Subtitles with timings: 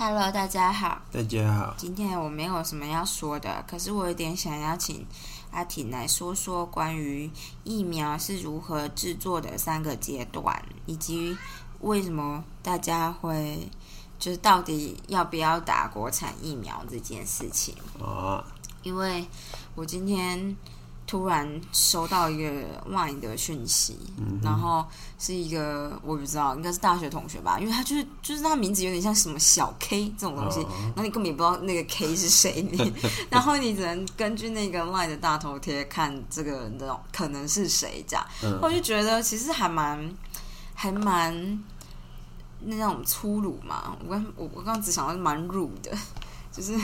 [0.00, 1.02] Hello，大家好。
[1.10, 1.74] 大家好。
[1.76, 5.04] 今天我没有什么要说的，可是我有点想要请
[5.50, 7.28] 阿婷来说说关于
[7.64, 11.36] 疫苗是如何制作的三个阶段，以及
[11.80, 13.68] 为什么大家会
[14.20, 17.74] 就是到底要不要打国产疫苗这件事情。
[17.98, 18.44] 哦，
[18.84, 19.26] 因为
[19.74, 20.56] 我今天。
[21.08, 22.50] 突然收到一个
[22.90, 23.98] Line 的讯息，
[24.42, 24.84] 然后
[25.18, 32.92] 是一个我不知道，应该是大学同学吧，因为他就是就是他名字有点像什么小 K 这种东西，然后你根本也不知道那个 K 是谁，你
[33.30, 38.26] 然后你只能根据那个 Line 的大头贴看这个人的可能是谁这样，
[38.60, 40.14] 我就觉得其实还蛮
[40.74, 41.64] 还蛮
[42.60, 45.90] 那种粗鲁嘛，我刚我我刚刚只想到蛮辱的，
[46.52, 46.78] 就是。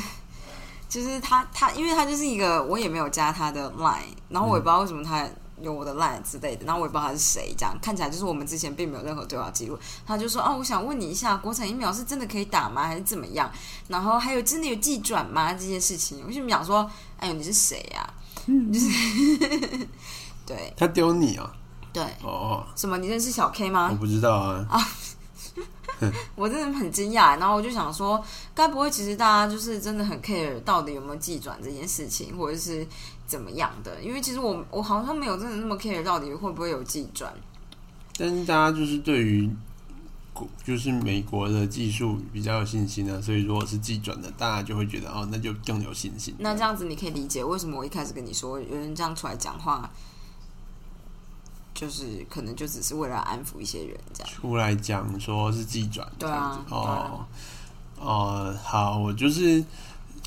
[0.94, 5.28] 就是他，他，因为他就是一个，我也没有加他的 line，然后我也不知道为什么他
[5.60, 9.76] 有我的 line 之类的，然后我也不知道他是谁，这样看起来就是我们之前并没有任何对话记录。
[10.06, 12.84] 他就说：“哦，我想问你一下，国产疫苗是真的可以打吗？
[12.86, 13.50] 还是怎么样？
[13.88, 15.52] 然后还有真的有寄转吗？
[15.52, 18.14] 这件事情，我就想说，哎呦，你是谁呀？
[18.46, 18.86] 就是
[20.46, 21.52] 对，他丢你啊？
[21.92, 22.96] 对，哦，什么？
[22.98, 23.88] 你认识小 K 吗？
[23.90, 24.64] 我不知道啊。
[24.70, 24.78] 啊。”
[26.36, 28.22] 我真的很惊讶，然后我就想说，
[28.54, 32.86] 该不会其实大家就是真的很 care 到底有没有寄转这件事情，或者是
[33.26, 34.02] 怎么样的？
[34.02, 37.32] 因为其实我我好像没有真的那么 care 到底会不会有寄转。
[38.16, 39.50] 但是大家就是对于
[40.32, 46.34] 国就是美国的技术比较有信心啊，所以如果是寄转的，大家就会觉得哦，那就更有信心。
[46.38, 49.90] 那这样子你可以理解为什么我一开始跟你说有人这样出来讲话。
[51.74, 57.26] 就是可能就只是为了安抚一些人这样出来讲说是自己转对啊哦
[57.98, 59.62] 哦好我就是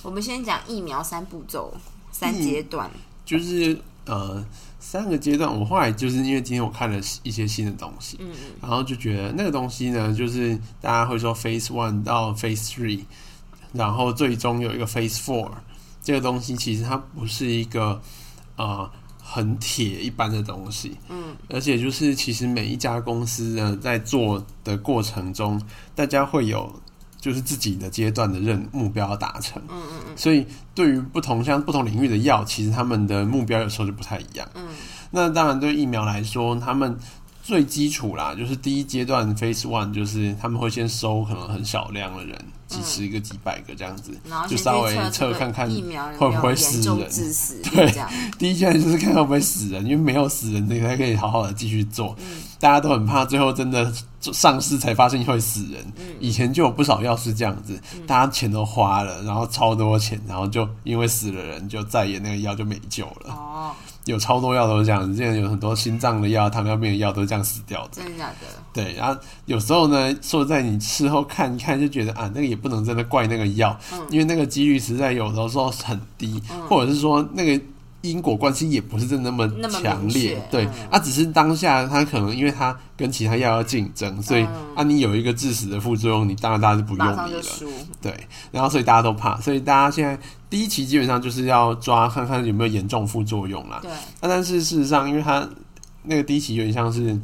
[0.04, 1.74] 我们先讲疫苗三步骤
[2.12, 2.92] 三阶段
[3.26, 4.46] 就是呃
[4.80, 8.30] 三个阶段我后来就是因为今天我看了一些新的东西嗯
[8.62, 13.06] 然后就觉得那个东西呢就是大家会说 Phase One 到 Phase Three
[13.72, 15.52] 然后最终有一个 Phase Four
[16.04, 18.02] 这个东西其实它不是一个
[18.58, 18.92] 呃。
[19.30, 25.62] 很铁一般的东西，嗯，而且就是其实每一家公司呢，在做的过程中，
[25.94, 26.74] 大家会有
[27.20, 34.70] 就是自己的阶段的任目标要达成，嗯嗯嗯，所以对于不同像不同领域的药，其实他们的目标有时候就不太一样，嗯，
[35.12, 36.98] 那当然对疫苗来说，他们。
[37.48, 42.38] 最基础啦，就是第一阶段 phase one，就是他们会先收可能很少量的人，
[42.68, 44.12] 几十个、几百个这样子，
[44.50, 45.66] 就稍微测看看
[46.18, 47.10] 会不会死人。
[47.72, 47.90] 对，
[48.38, 52.14] 第一阶段就是看会不会死人，因为没有死人，你才可以好好的继续做。
[52.60, 55.86] 大家都很怕最后真的上市才发现会死人。
[56.20, 63.34] 以前就有不少药是这样子，大家钱都花了，然后超多钱，然后就因为死了人，就再也那个药就没救了。
[63.34, 63.72] 哦。
[64.08, 68.02] 有超多药都是这样子，现在有很多心脏的药、糖尿病的药都是这样死掉的。
[68.02, 68.48] 真的假的？
[68.74, 73.78] 对，然后有时候呢，说在你事后看一看，就觉得啊，那个也不能真的怪那个药，
[74.10, 77.64] 因为那个几率实在有的时候很低，或者是说那个。
[78.12, 84.44] 因果关系也不是真的那么强烈，对，啊，只是当下他可能因为他跟其他药要竞争，所以
[84.76, 87.42] 啊，你有一个致死的副作用，你当然大家就不用你了，
[88.02, 88.14] 对，
[88.52, 90.18] 然后所以大家都怕，所以大家现在
[90.50, 93.92] 第一期基本上就是要抓看看有没有严重副作用啦，对，
[94.22, 95.48] 那但是事实上，因为他
[96.04, 97.20] 那个第一期有点像是。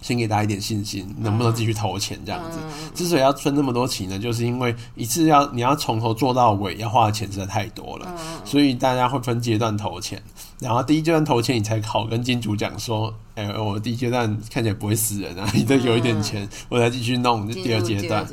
[0.00, 2.58] 先给大家一点信心，能不能继续投钱这样子？
[2.94, 8.14] 之所以要分那么多期呢，就是因为一次要你要从头做到尾，要花的钱实在太多了，
[8.44, 10.22] 所以大家会分阶段投钱。
[10.60, 18.26] 然后第一阶段投钱，你才好跟金主讲说：“哎，我第一阶段看起来不会死人啊，你再有一点钱，我再继续弄。”第二阶段，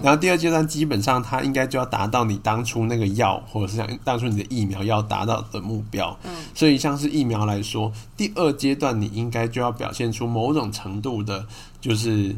[0.00, 6.16] 然后第二阶段基本上它应该就要达到你当初那个药，或者是像当初你的疫苗要达到的目标。
[6.22, 11.44] 嗯，所以像是疫苗来说，第二阶段你应该就要表现出某种程度的，
[11.80, 12.36] 就是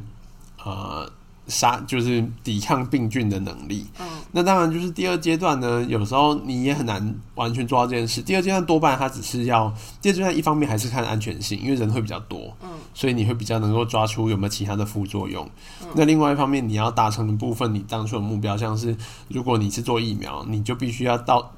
[0.64, 1.10] 呃。
[1.46, 3.86] 杀就是抵抗病菌的能力。
[4.00, 8.22] 嗯，那当然就是第二阶段呢，有时候你也很难完全做到这件事。
[8.22, 15.48] 第二阶段多半它只是要，第二阶段一方面还是看安全性，因为人会比较多，嗯，所以你会比较能够抓出有没有其他的副作用。
[15.94, 18.96] 那另外一方面，你要达成的部分，你当初的目标，像是
[19.28, 21.52] 如果你是做疫苗，你就必须要到，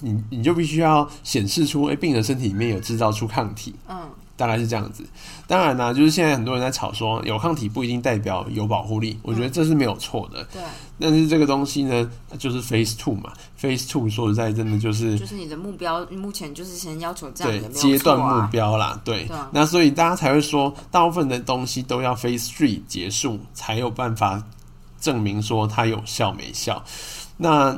[0.00, 3.74] 你你就必须要显示出，哎，病人身体里面有制造出抗体。
[3.88, 4.08] 嗯。
[4.36, 5.04] 大概是这样子，
[5.46, 10.42] 当然呢，就是现在很多人在吵说有抗体不一定代表有保护力，我觉得这是没有错的。
[10.52, 10.62] 对，
[10.98, 19.00] 但是这个东西呢，就是 Phase Two 嘛，Phase Two 说实在真的就是就是你的目标，目前就是先要求这样的阶段目标啦。
[19.04, 24.42] 对，那所以大家才会说，大部分的东西都要 Phase Three 结束才有办法
[25.00, 26.82] 证明说它有效没效。
[27.36, 27.72] 那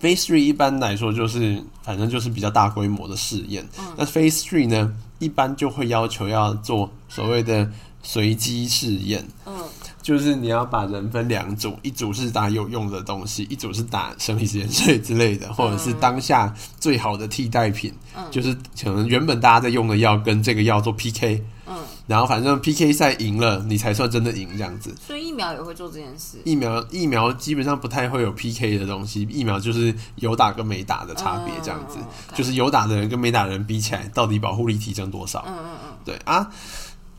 [0.00, 3.64] Phase Three 一般来说就是反正就是比较大规模的试验。
[3.96, 4.92] 那 Phase Three 呢？
[5.24, 7.70] 一般就会要求要做所谓的
[8.02, 9.26] 随机试验。
[9.46, 9.54] 嗯，
[10.02, 17.90] 就是你要把人分两组，一组是打有用的东西，一组是打生理时间税之类的，或者是当下最好的替代品，
[18.30, 21.76] 就是可能原本大家在用的药跟这个药做 PK，嗯，
[22.06, 24.94] 然后反正 PK 赛赢了，你才算真的赢这样子。
[25.00, 26.38] 所以疫苗也会做这件事。
[26.44, 35.44] 疫苗疫苗基本上不太会有 PK 的东西，疫苗就是有打跟没打的差别这样子，嗯就是有打的人跟没打的人比起来，到底保护力提升多少？
[35.46, 36.50] 嗯嗯嗯，对啊，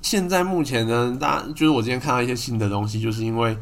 [0.02, 3.58] 现在目前呢，大就是我今天看到一些新的东西，就是因为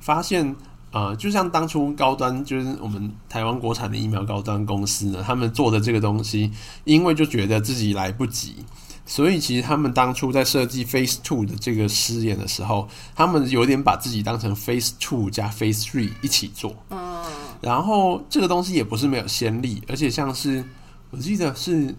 [0.00, 0.54] 发现。
[0.90, 6.50] 呃，就像当初高端，就是我们台湾国产的疫苗高端公司呢，他们做的这个东西，
[6.84, 8.64] 因为就觉得自己来不及，
[9.08, 16.76] 所以其实他们当初在设计 Phase Two 的这个试验的时候，他们有点把自己当成 Phase Two 加 Phase Three 一起做。
[16.90, 17.24] 嗯，
[17.62, 20.62] 然后这个东西也不是没有先例，而且像是
[21.10, 21.96] 我记得是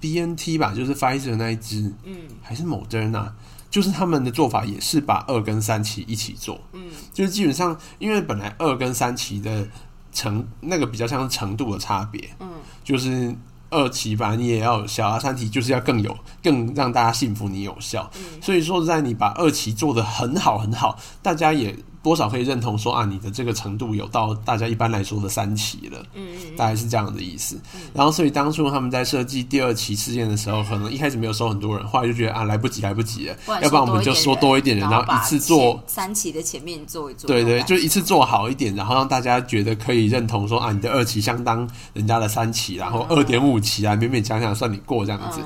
[0.00, 3.30] BNT 吧，就是 Pfizer 那一支，嗯，还是 Moderna，
[3.70, 9.68] 就是他们的做法也是把二跟三期一起做，嗯，就是基本上因为本来二跟三期的
[10.12, 12.50] 程那个比较像是程度的差别，嗯，
[12.82, 13.32] 就是
[13.70, 18.42] 二期吧你也要有效啊，三期就是要更有更让大家信服你有效，嗯。
[18.42, 27.60] 所以说在你把二期做的很好很好，大家也多少可以认同说啊，你的这个程度有到大家一般来说的三期了，嗯嗯大概是这样的意思。
[27.92, 35.82] 然后，所以当初他们在设计第二期事件的时候，可能一开始没有收很多人，后来就觉得啊，来不及，来不及了，要不然我们就说多一点人，然后一次做。
[35.86, 45.40] 三期的前面做一做，对对，就一次做好一点，然后让大家觉得可以认同说啊，你的二期相当人家的三期，然后二点五期啊，勉勉强强算你过这样子，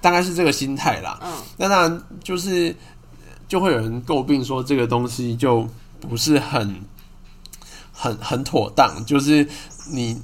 [0.00, 1.18] 大概是这个心态啦。
[1.22, 2.74] 嗯那当然就是
[3.48, 5.66] 就会有人诟病说这个东西就
[6.04, 6.82] 不是很
[7.92, 9.48] 很很妥当，就是
[9.90, 10.20] 你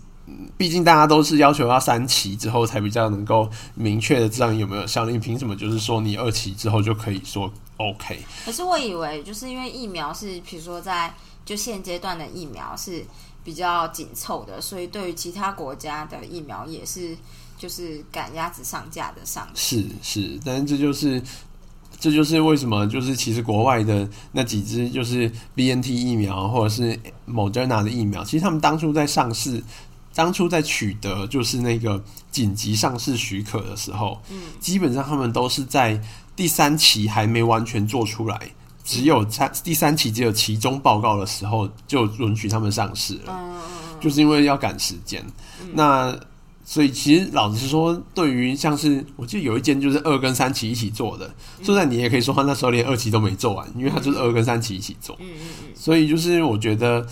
[0.57, 8.17] 毕竟大家都是要求要三期之后才比较能够明确的知道你有没有效，你凭什么就是说你二期之后就可以说 OK？
[8.17, 8.25] 嗯。
[8.45, 11.13] 可是我以为就是因为疫苗是，比如说在
[11.45, 13.05] 就现阶段的疫苗是
[13.43, 17.17] 比较紧凑的，所以对于其他国家的疫苗也是
[17.59, 19.49] 就是赶鸭子上架的上。
[19.55, 21.21] 是是，但是这就是
[22.01, 26.99] 这就是为什么就是其实国外的那几支就是 B N T 疫苗或者是
[27.29, 29.63] Moderna 的疫苗，其实他们当初在上市。
[30.13, 32.03] 当初在取得就是那个
[32.33, 36.03] 紧急上市许可的时候，嗯，基本上他们都是在
[36.35, 38.51] 第三期还没完全做出来，
[38.83, 43.29] 只有在第三期只有其中报告的时候就允许他们上市了。
[43.29, 43.61] 嗯嗯
[44.01, 45.25] 就是因为要赶时间。
[45.75, 46.19] 那
[46.71, 51.29] 所以其实老实说，对于像是我记得有一间就是二跟三期一起做的，
[51.65, 55.17] 就算你也可以说他那时候连二期都没做完，因为他就是二跟三期一起做。
[55.19, 57.05] 嗯嗯嗯所以就是我觉得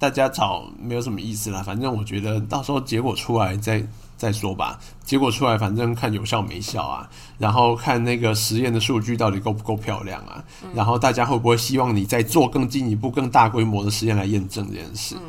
[0.00, 3.86] 大家找没有什么意思啦，反正我觉得到时候结果出来再
[4.16, 4.80] 再说吧。
[5.04, 7.08] 结果出来，反正看有效没效啊，
[7.38, 10.42] 然后看那个实验的数据到底够不够漂亮啊，
[10.74, 15.14] 然后大家会不会希望你再做更进一步、更大规模的实验来验证这件事。
[15.14, 15.22] 嗯。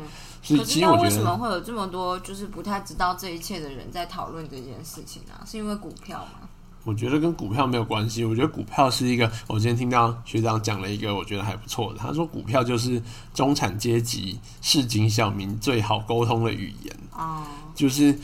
[0.50, 5.46] 所以可是其实我觉得什么会有这么多就是不太知道这一切的人在讨论这件事情啊？
[5.46, 6.48] 是因为股票吗？
[6.84, 8.24] 我觉得跟股票没有关系。
[8.24, 11.98] 我觉得股票是一个，我今天听到学长讲了一个，我觉得还不错的。
[11.98, 13.00] 他说股票就是
[13.34, 17.42] 中产阶级市井小民最好沟通的语言，哦，
[17.74, 18.18] 就是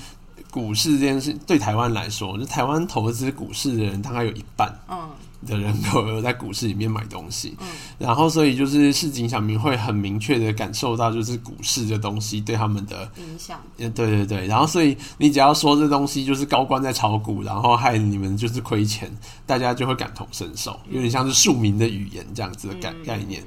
[0.50, 5.10] 股市这件事对台湾来说，就台湾投资股市的人大概有一半嗯
[5.44, 7.66] 的人口有在股市里面买东西，嗯
[7.98, 13.60] 然后所以就是市井小民会很明确的感受到，就是股市这东西对他们的影响。
[13.78, 19.10] 嗯，对对对，然后所以你只要说这东西就是高官在炒股，然后害你们就是亏钱，
[19.44, 23.42] 大家就会感同身受，有点像是庶民的语言这样子的概嗯概念。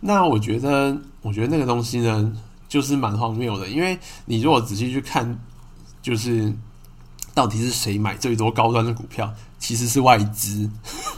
[0.00, 2.32] 那我觉得，我觉得那个东西呢，
[2.68, 5.38] 就是蛮荒谬的，因为你如果仔细去看，
[6.02, 6.52] 就是
[7.32, 10.68] 到底是谁买最多高端的股票，其实是外资，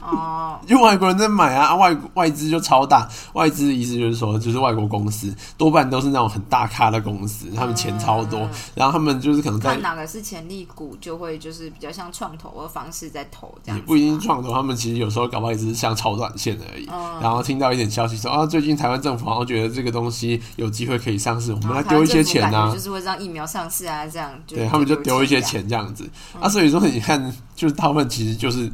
[0.01, 3.09] 哦， 因为外国人在买啊，啊外外资就超大。
[3.33, 13.81] 外资的意思就是说，就是外国公司多半都是那种很大咖的公司，他们钱超多，嗯然后他们就是可能在看哪个是潜力股，就会就是比较像创投的方式在投这样子。
[13.81, 16.87] 也不一定是创投，他们其实有时候搞不好也只是像炒短线而已。
[16.93, 22.79] 嗯然后听到一点消息说啊，最近台湾政府好像觉得这个东西有机会可以上市，我们来丢一些钱啊就。
[22.79, 24.31] 是会让疫苗上市啊，这样。
[24.47, 25.39] 对他们就丢一些。
[25.49, 26.07] 钱这样子、
[26.39, 28.71] 啊，所以说你看，就是他们其实就是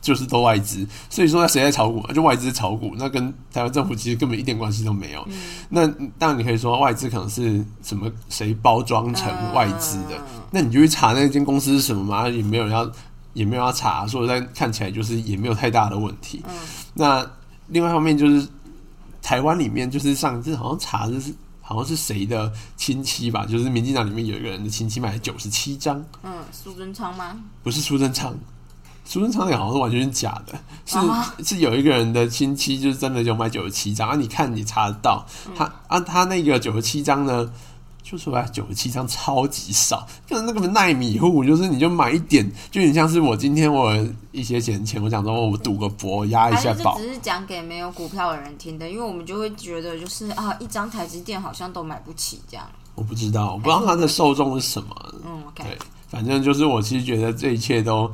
[0.00, 2.12] 就是都外资，所以说那谁在炒股嘛？
[2.12, 5.24] 就外资炒股，那跟台湾政府其实根本一点关系都没有。
[5.28, 5.34] 嗯
[5.68, 5.86] 那
[6.18, 12.28] 当然你可以说外资可能是什么谁包装成外资的，嗯那你就去查那间公司是什么嘛？
[12.28, 12.90] 也没有人要，
[13.34, 16.42] 也没有要查，所以在看起来就是也没有太大的问题。
[16.48, 16.54] 嗯
[16.94, 17.28] 那
[17.68, 18.48] 另外一方面就是
[19.20, 27.36] 台湾里面，就是上次好像查的是好像是谁的亲戚吧，就是民进党里面有一个人的亲戚买了九十七张，嗯，苏贞昌吗？
[27.62, 28.34] 不是苏贞昌，
[29.08, 37.50] 出生场景好像是完全是假的，是、啊是有一个人的亲戚就是真的就买九十七张啊，你看你查得到，他啊他那个九十七张呢。
[38.00, 43.94] 就出来九十七张超级少，就是那个耐米户，就是你就买一点，就有点像是我今天我
[44.32, 52.66] 一些闲钱，我想说我赌个博压一下宝，只是讲给没有股票的人听的，因为我们就会觉得就是啊，一张台积电好像都买不起这样。
[52.94, 55.14] 我不知道，我不知道他的受众是什么。
[55.26, 55.76] 嗯对，
[56.08, 58.10] 反正就是我其实觉得这一切都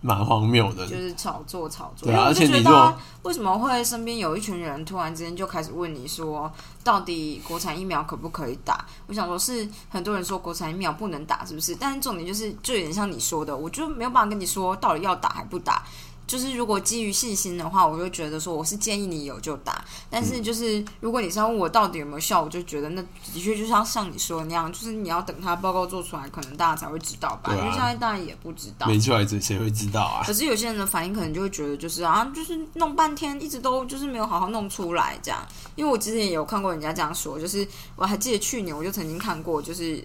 [0.00, 0.86] 蛮荒谬的。
[0.86, 2.08] 就是炒作炒作。
[2.08, 6.50] 我就而且你觉得为什么会身边有一群人突然之间就开始问你说，
[6.82, 8.84] 到底国产疫苗可不可以打？
[9.06, 11.74] 我想说，是很多人说国产疫苗不能打，是不是？
[11.74, 15.82] 但是重点就是，就有点像你说的，我就没有办法跟你说到底要打还不打。
[16.30, 19.84] 就是如果基于信心的话，我就觉得说我是建议你有就打。
[20.08, 23.02] 但是就是如果你是要问我到底有没有效，我就觉得那
[23.34, 27.50] 的确就像像你说的那样，就是你要等他报告做出来，可能大家才会知道吧。
[27.52, 28.86] 啊因为现在大家也不知道。
[28.86, 30.22] 没出来，谁谁会知道啊？
[30.24, 35.44] 可是有些人的反应可能就会觉得，就是啊，就是弄半天，一直都就是没有好好弄出来这样。
[35.74, 40.00] 因为我之前也有看过人家这样说，就是我还记得去年我就曾经看过，就是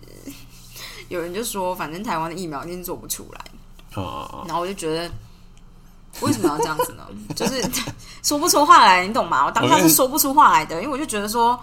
[1.08, 3.46] 有人就说，反正台湾的疫苗一定做不出来，
[3.94, 5.08] 哦、然后我就觉得。
[6.22, 7.04] 为什么要这样子呢？
[7.36, 7.62] 就是
[8.24, 9.46] 说不出话来，你懂吗？
[9.46, 11.60] 我当下是说不出话来的，因为我就觉得说，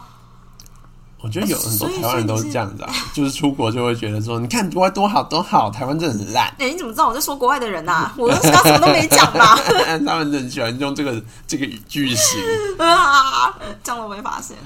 [1.21, 6.49] 我觉得有很多台湾人都是这样子啊，就是出国就会觉得说，你看国外多好多好，台湾真的很烂。
[6.59, 8.13] 哎、你怎么知道我在说国外的人啊？
[8.17, 9.59] 我刚刚什么都没讲吧？
[10.07, 12.41] 他们很喜欢用这个这个句型。
[12.79, 14.57] 啊，这样都没发现。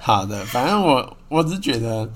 [0.00, 2.08] 好的，反正我我只是觉得，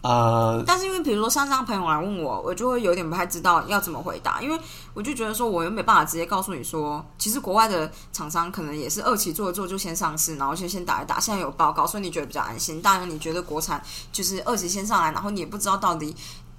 [0.00, 4.56] 呃，但是因为比如说像这样朋友来问我，我就会有点不太知道要怎么回答，因为
[4.94, 12.80] 我就觉得说我又没办法直接告诉你说，其实国外的厂商可能也是二期做一做就先上市，然后就先打一打，现在有报告，所以你觉得比较安心。
[12.80, 16.14] 当然你觉得国产就是二期先上来，然后你也不知道到底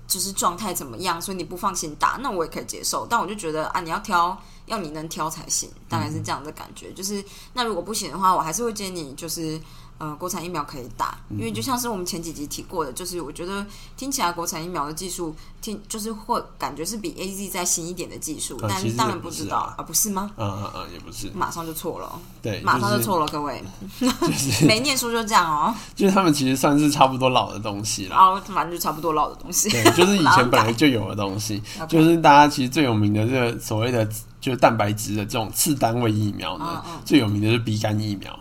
[0.05, 3.07] 就是状态怎么样，所以你不放心打，那我也可以接受。
[3.09, 6.91] 但我就觉得啊，你要挑，要你能挑才行，大概是这样的感觉。
[6.91, 9.57] 就是那如果不行的话，我还是会建议你就是。
[9.99, 13.65] 呃，国产疫苗可以打，因为就像是我们前几集提过的，就是我觉得
[13.97, 20.31] 听起来国产疫苗的技术，听就是会感觉是比 A Z 再新一点的技术，但当然不知道啊啊，不是吗？
[20.37, 23.61] 嗯嗯嗯，也不是，马上就错了，对，马上就就是错了，各位，
[23.99, 28.15] 就是 没念书就这样哦， 就是他们其实算是差不多老的东西啦。
[28.15, 34.07] 然后反正就差不多老的东西，对，就是以前本来就有的东西，就是大家其实最有名的这个所谓的
[34.39, 38.33] 就是蛋白质的这种次单位疫苗呢，最有名的是鼻肝疫苗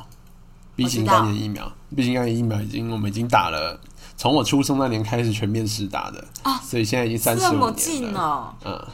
[0.79, 3.79] ，B 型肝炎疫苗，B 型肝炎疫苗已经我们已经打了，
[4.17, 7.73] 从我出生那年开始全面试打的啊所以现在已经三十年了。
[7.73, 8.87] 近哦，嗯，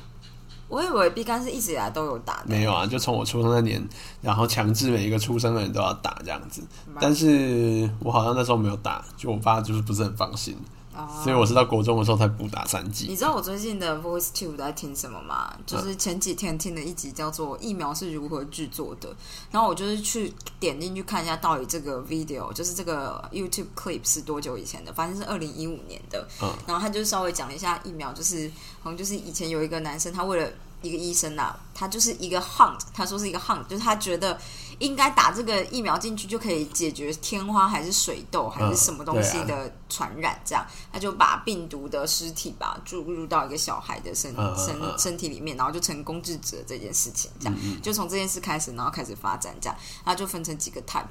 [0.68, 3.86] 我以为 B 肝是一直以来都有打的，没有啊，就从我出生那年，
[4.22, 6.62] 然后强制每一个出生的人都要打这样子，
[6.98, 10.56] 但是我好像那时候没有打，就我爸就是不是很放心，
[10.96, 13.06] 哦所以我是到国中的时候才补打三剂。
[13.08, 15.52] 你知道我最近的 Voice Tube 在听什么吗？
[15.66, 19.08] 就是前几天听的一集叫做《疫苗是如何制作的》，
[19.50, 26.26] 然后我就是去点进去看一下到底这个 video，就是这个 YouTube clip 是多久以前的，反正是二零一五年的。
[26.42, 28.50] 嗯然后他就稍微讲了一下疫苗，就是
[28.82, 30.48] 好像就是以前有一个男生，他为了
[30.82, 34.38] 一个医生啊，他就是一个 hunt，他说是一个 hunt，就是他觉得
[34.84, 44.94] 应该打这个疫苗进去就可以解决天花还是水痘还是什么东西嗯的传染，这样、他就把病毒的尸体吧注入到一个小孩的身身嗯。
[44.98, 51.04] 身体里面，然后就成功制止了这件事情，这样、就从这件事开始，然后开始发展，这样，他就分成几个 type，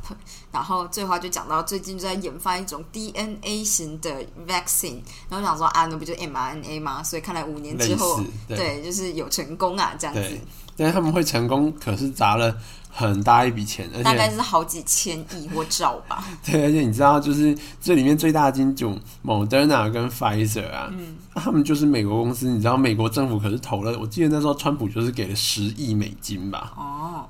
[0.51, 7.03] 然后最后就讲到最近就在研发一种 DNA 型的 vaccine，然后想说啊，那不就 mRNA 吗？
[7.03, 8.57] 所以看来五年之后对。
[8.57, 10.21] 对，就是有成功啊，这样子。
[10.21, 10.41] 对，，
[10.77, 12.55] 但是他们会成功，可是砸了
[12.95, 16.23] 很大一笔钱，而大概是好几千亿我找吧。
[16.45, 18.95] 对，而且你知道，就是这里面最大的金主
[19.25, 21.17] Moderna 跟 Pfizer 啊，嗯。
[21.35, 27.25] 他们就是美国公司，你知道美国政府可是投了，我记得那时候川普就是给了十亿美金吧，哦，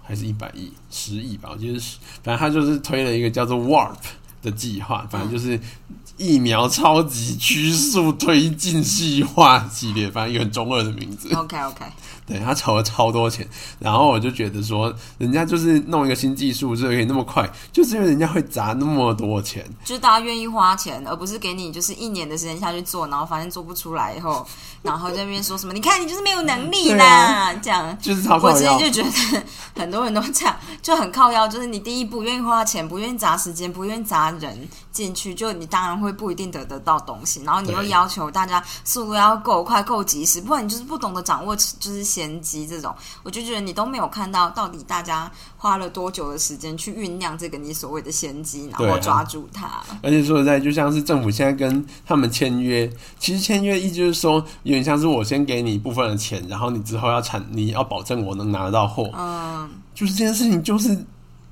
[0.00, 3.96] 还是一百亿，十亿吧，我记得是，反正他就是推了一个叫做 Warp
[4.42, 5.60] 的计划，反正就是
[6.16, 11.32] 疫苗超级趋速推进计划系列，反正一个很中二的名字。
[11.34, 11.84] OK OK，
[12.26, 13.46] 对他筹了超多钱，
[13.78, 24.46] 然后我就觉得说，人家就是弄一个新技术，就可以那么快，就是因为人家会砸那么多钱，就是大家愿意花钱，而不是给你就是一年的时间下去做，然后发现做不出来以后，
[24.82, 27.96] 然后在那边说什么，你看你就是没有能力啦，这样。
[28.00, 29.42] 就是超我之前就觉得
[29.76, 49.68] 很多人都这样，就很靠腰，就是你第一步愿意花钱，不愿意砸时间，不愿意砸家人进去，就你当然会不一定得得到东西，然后你又要求大家速度要够快、够及时，不然你就是不懂得掌握就是先机这种，我就觉得你都没有看到到底大家花了多久的时间去酝酿这个你所谓的先机，然后抓住它。
[50.02, 60.96] 而且说实在，就像是政府现在跟他们签约，其实签约意思就是说，有点像是我先给你一部分的钱，然后你之后要产，你要保证我能拿得到货，嗯，就是这件事情，就是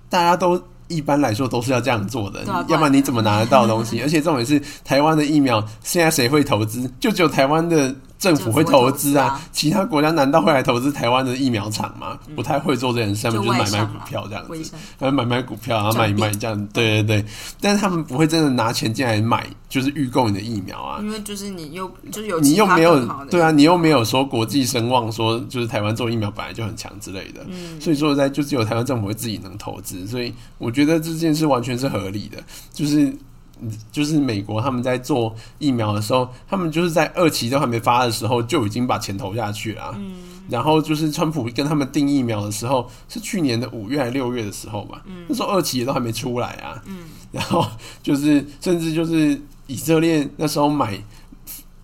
[0.09, 4.01] 大家都一般来说都是要这样做的，啊要不然你怎么拿得到东西？
[4.03, 6.91] 而且重点是，台湾的疫苗现在谁会投资？
[7.01, 12.19] 就只有台湾的政府会投资啊其他国家难道会来投资台湾的疫苗厂吗？
[12.35, 14.73] 不太会做这件事，他们就是买卖股票这样子。
[14.99, 17.25] 他们买卖股票，然后卖一卖这样，对对对。
[17.61, 20.99] 但是他们不会真的拿钱进来买，就是预购你的疫苗啊。
[21.03, 22.99] 因为就是你又就是有你又没有
[23.31, 27.45] 对啊，你又没有说国际声望，说就是台湾做疫苗本来就很强之类的。
[27.49, 32.39] 嗯所以说在就只有台湾政府会自己能投资，所以我觉得这件事完全是合理的。
[32.73, 33.15] 就是
[33.91, 40.15] 就是美国他们在做疫苗的时候，他们就是在二期都还没发的时候就已经把钱投下去了啊、嗯
[40.49, 45.03] 然后就是川普跟他们订疫苗的时候，是去年的五月还六月的时候吧？
[45.27, 46.81] 那时候二期也都还没出来啊。
[46.87, 46.99] 嗯
[47.33, 47.67] 然后
[48.03, 51.03] 就是甚至就是以色列那时候买。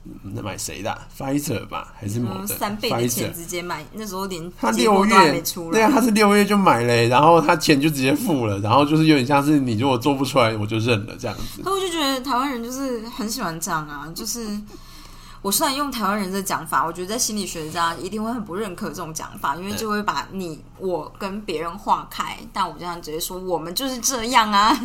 [0.05, 11.63] 嗯买谁的啊、Pfizer 吧，还是某嗯的三倍的钱直接买，那时候连他六月没出来，对啊，他是六月就买了，然后他钱就直接付了，然后就是有点像是你如果做不出来，我就认了这样子。
[11.63, 14.61] 可我就觉得台湾人就是很喜欢这样啊，就是
[15.41, 24.77] 我虽然用台湾人的讲法，我觉得在心理学家一定会很不认可这种讲法，因为就会把你我跟别人划开，但我这样直接说我们就是这样啊。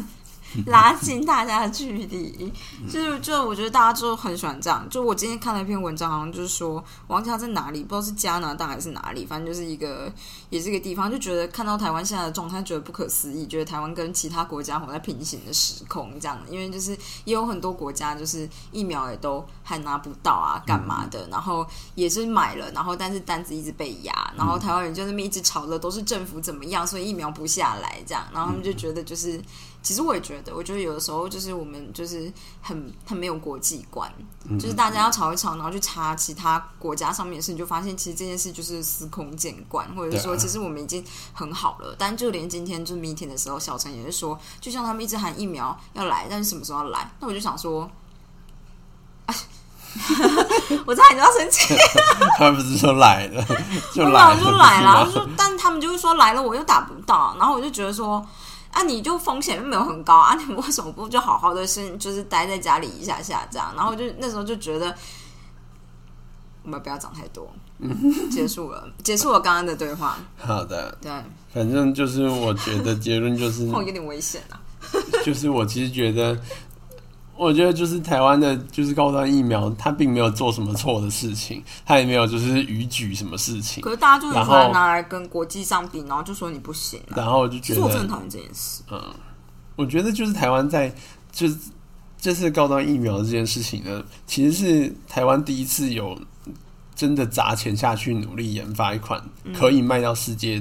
[0.67, 2.51] 拉近大家的距离，
[2.89, 4.87] 就是就我觉得大家就很喜欢这样。
[4.89, 10.11] 就我今天看了一篇文章，好像就是说，我忘记他在哪里，不知道是加拿大还是哪里，反正就是一个
[10.49, 16.37] 也是一个地方，就觉得看到台湾现在的状态，觉得不可思议，觉得台湾跟其他国家活在平行的时空这样。
[16.49, 16.91] 因为就是
[17.25, 29.41] 也有很多国家就是疫苗也都还拿不到啊，干嘛的，然后也是买了，然后但是单子一直被压，然后台湾人就那么一直吵的都是政府怎么样，所以疫苗不下来这样，然后他们就觉得就是。
[29.81, 32.31] 其实我也觉得，我觉得有的时候就是我们就是
[32.61, 34.11] 很很没有国际观，
[34.59, 41.03] 就是大家要吵一吵，然后去查其他国家上面的事，你就发现其实这件事就是司空见惯，或者是说其实我们已经
[41.33, 41.95] 很好了。
[41.97, 47.09] 但就连今天就是 meeting 的时候，小陈也是说，就像他们一直喊疫苗要来，但是什么时候要来？
[47.19, 47.89] 那我就想说。
[50.85, 51.75] 我差点就要生气，
[52.37, 53.43] 他不是说来了
[53.91, 58.23] 就我来了，就来了，但他们就会说来了我又打不到，然后我就觉得说，
[58.71, 63.73] 啊，你就风险又没有很高啊，你们为什么不就好好的先就是待在家里一下下这样？
[63.75, 64.95] 然后就那时候就觉得，
[66.63, 67.51] 我们不要讲太多，
[68.29, 71.11] 结束了，结束了刚刚的对话， 好的，对，
[71.53, 74.59] 反正就是我觉得结论就是，哦，有点危险啊，
[75.23, 76.39] 就是我其实觉得，
[77.37, 87.13] 我觉得就是台湾的，就是高端疫苗，它并没有做什么错的事情，它也没有就是逾矩什么事情，可是大家就很然喜欢后拿来跟国际上比，然后就说你不行啊。
[87.15, 89.01] 然后我就觉其实我真讨厌这件事，嗯
[89.75, 90.93] 我觉得就是台湾在
[91.31, 91.55] 就是
[92.19, 96.17] 这次高端疫苗这件事情呢，其实是台湾第一次有。
[96.97, 99.21] 真的砸钱下去努力研发一款
[99.55, 100.55] 可以卖到世界，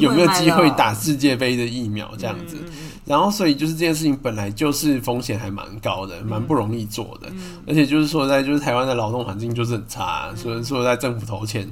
[0.00, 2.56] 有没有机会打世界杯的疫苗这样子？
[3.04, 7.28] 然后，所以就是这件事情本来就是风险还蛮高的，蛮不容易做的。
[7.28, 11.70] 嗯而且就是说在，就是台湾的劳动环境就是很差、所以说在政府投钱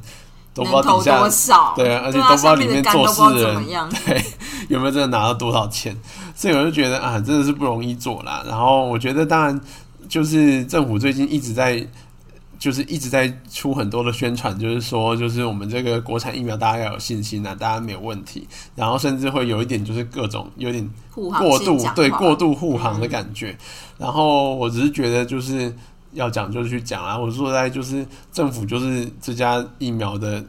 [0.52, 1.72] 都不知道底下多少？
[1.74, 3.64] 对啊，而且都不知道里面面做事的人。
[4.04, 4.22] 对
[4.68, 5.96] 有没有真的拿到多少钱，
[6.34, 8.44] 所以我就觉得啊，真的是不容易做啦。
[8.46, 9.58] 然后我觉得，当然
[10.10, 11.88] 就是政府最近一直在。
[12.58, 18.46] 就是一直在出很多的宣传，就是说，就是我们这个国产疫苗大家要有信心啊，大家没有问题。
[18.74, 23.56] 然后甚至会有一点就是各种有点过度对过度护航的感觉。
[23.96, 25.72] 然后我只是觉得就是
[26.12, 30.44] 要讲就去讲啊，我说在就是政府就是这家疫苗的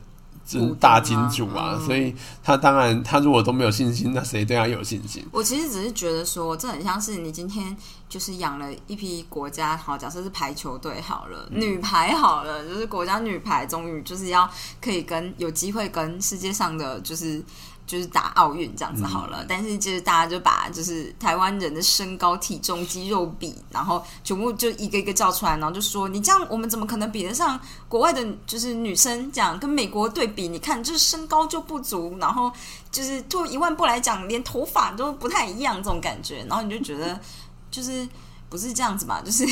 [0.49, 5.23] 真大金主啊，嗯所以他当然他如果都没有信心，那谁对他有信心？
[5.31, 7.77] 我其实只是觉得说，这很像是你今天
[8.09, 14.49] 就是养了一批国家，好，假设是排球队好了，嗯女排好了，就是国家女排终于就是要
[14.81, 17.43] 可以跟有机会跟世界上的就是。
[17.89, 30.47] 就是打奥运这样子好嗯了，但是就是大家就把就是台湾人的身高、体重、肌肉比，然后全部就一个一个叫出来，然后就说你这样我们怎么可能比得上国外的，就是女生这样跟美国对比？
[30.47, 32.54] 你看就是身高就不足，然后
[32.91, 37.19] 就是退一万步来讲，连头发都不太一样这种感觉，然后你就觉得
[37.71, 38.08] 就是
[38.49, 39.19] 不是这样子嘛？
[39.19, 39.43] 就是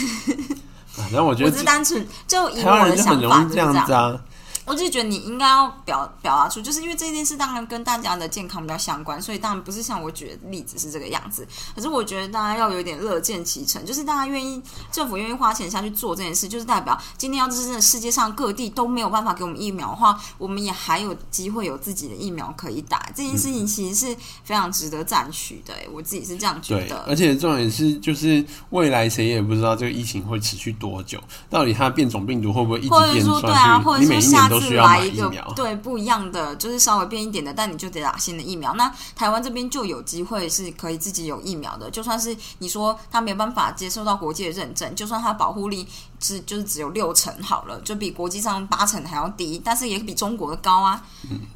[0.85, 3.93] 反正我觉得我只是单纯就以 我的想法就这样子。
[3.93, 4.21] 啊。
[4.67, 11.47] 我就是觉得你应该要表表达出，就是因为这件事当然跟大家的健康比较相关，所以当然不是像我举的例子是这个样子。
[11.73, 23.09] 可是我觉得大家要有点乐见其成，就是大家愿意政府愿意花钱下去做这件事，就是代表今天要是真的世界上各地都没有办法给我们疫苗的话，我们也还有机会有自己的疫苗可以打。
[23.15, 27.05] 这件事情其实是非常值得赞许的，我自己是这样觉，得。
[27.07, 31.17] 而且重点是，就是未来谁也不知道这个疫情会持续多久，
[31.49, 34.03] 到底它变种病毒会不会一直或者变说对啊，上去？
[34.03, 35.27] 你每一或者说下年都需要来一个。
[35.55, 38.73] 对不一样的，就是稍微变一点的，但你就得打新的疫苗。
[38.75, 45.87] 那台湾这边就有机会是可以自己有疫苗的，就算是你说他没办法接受到国际的认证，就算它保护力
[46.19, 51.03] 是就是只有六成好了，就比国际上八成还要低，但是也比中国的高啊。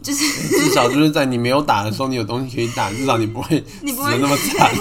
[0.02, 4.71] 就是至少就是在你没有打的时候，你有东西可以打，至少你不会 你不会那么惨。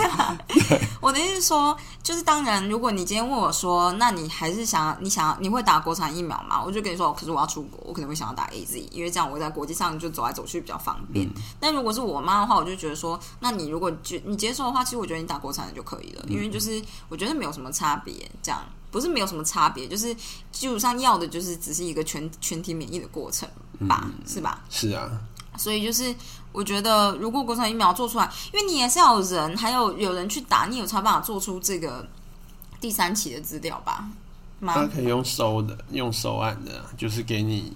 [1.00, 6.62] 我的意思是说，就是当然，如果你今天问我说，那你还是想你想要你会打国产疫苗吗？
[6.62, 11.28] 我就跟你说，可是我要出国，我可能会想要打 A Z，因为这样我在国际上就走来走去比较方便。
[11.58, 20.14] 但如果是我妈的话，我就觉得说，那你如果接你接受的话，其实我觉得你打国产的就可以了，因为就是我觉得没有什么差别，这样不是没有什么差别，就是
[20.50, 23.48] 基本上要的就是只是一个全全体免疫的过程
[23.88, 24.62] 吧，是吧？
[24.68, 25.10] 是啊，
[25.56, 26.14] 所以就是
[26.52, 32.06] 我觉得，如果国产疫苗做出来，因为你也是要有人，还有有人去打，你有才办法做出这个
[32.80, 34.08] 第三期的资料吧？
[34.60, 34.90] 它吗？
[34.92, 37.72] 可以用收的，用收案的，就是给你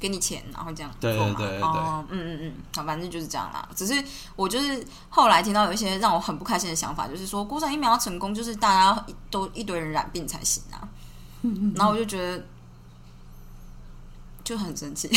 [0.00, 3.68] 给你钱，然后这样对对对对哦，嗯嗯嗯，好，反正就是这样啦。
[3.76, 4.02] 只是
[4.34, 10.88] 我就是后来听到有一些让我很不开心的想法，就是说国产疫苗要成功，就是大家一都一堆人染病才行啊。
[11.76, 12.44] 然后我就觉得
[14.42, 15.08] 就很生气，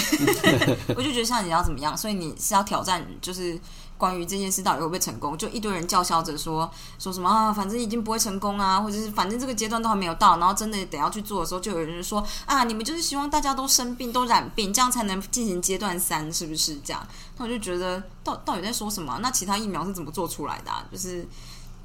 [0.95, 3.59] 我就觉得像你要怎么样，所以你是要挑战，就是
[4.03, 17.07] 关于这件事到底会不会成功，就一堆人叫嚣着说说什么啊，反正已经不会成功啊，或者是反正这个阶段都还没有到，然后真的等要去做的时候，就有人说啊，你们就是希望大家都生病都染病，这样才能进行阶段三，是不是这样？
[17.37, 20.85] 那我就觉得到到底在说什么、那其他疫苗是怎么做出来的、啊？
[20.91, 21.25] 就是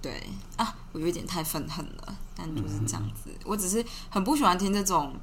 [0.02, 5.14] 对啊，我有一点太愤恨了，但就是这样子，我只是很不喜欢听这种。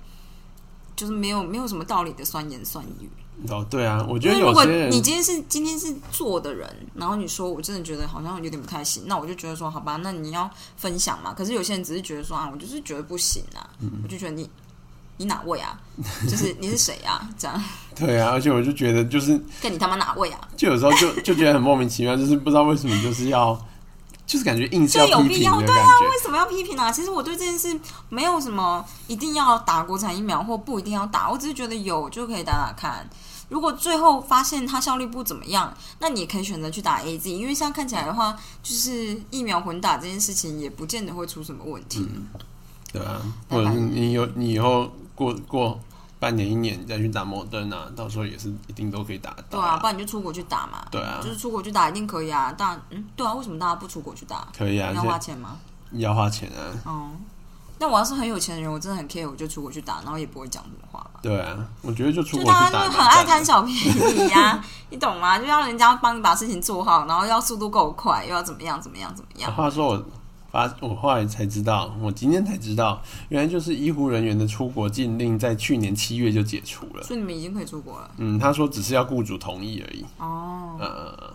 [0.95, 3.09] 就是没有没有什么道理的酸言酸语，
[3.49, 11.33] 哦，对啊，我觉得如果有些人你今天是今天是做的人，然后你说我真的觉得好像有点不太行，那我就觉得说好吧，那你要分享嘛。
[11.33, 14.49] 可是有些人只是觉得说啊，我就是觉得不行啊，嗯我就觉得你
[15.17, 15.79] 你哪位啊？
[16.29, 17.29] 就是你是谁啊？
[17.37, 17.63] 这样
[17.95, 20.39] 对啊，而且我就觉得就是跟你他妈哪位啊？
[20.57, 23.53] 就有时候就就觉得很莫名其妙，就是不知道为什么就是要
[24.25, 26.09] 就是感觉硬是就要批评有必要的感觉。
[26.09, 26.91] 为什么要批评啊？
[26.91, 33.07] 其实我对这件事没有什么一定要打国产疫苗或不一定要打，我只是觉得有就可以打打看。
[33.49, 42.07] 如果最后发现它效率不怎么样，那你也可以选择去打 A Z，因为现在看起来的话，就是疫苗混打这件事情也不见得会出什么问题。
[42.91, 45.79] 对啊，或者是你有你以后过过
[46.17, 50.87] 半年一年你再去打摩登啊，到时候也是一定都可以打得到、对啊，不然你就出国去打嘛。
[50.89, 52.55] 对啊就是出国去打一定可以啊。
[52.57, 54.47] 但嗯，对啊，为什么大家不出国去打？
[54.57, 55.57] 可以啊，要花钱吗？
[55.91, 57.11] 要花钱啊，哦、
[57.79, 61.14] 那我要是很有钱的人，我真的很 care，我就出国去打，然后也不会讲什么话吧。
[61.25, 65.39] 对啊，我觉得就出就国去大家就是很爱贪小便宜呀、 你懂吗？
[65.39, 69.51] 就要人家帮你把事情做好，然后要速度够快，又要怎么样怎么样怎么样。
[69.53, 70.05] 话说我
[70.51, 77.03] 发，我后来才知道，我今天才知道，原来就是医护人员的出国禁令在去年七月就解除了。
[77.03, 80.05] 所以你们已经可以出国了嗯，他说只是要雇主同意而已。
[80.19, 80.77] 哦。
[80.79, 81.33] 呃，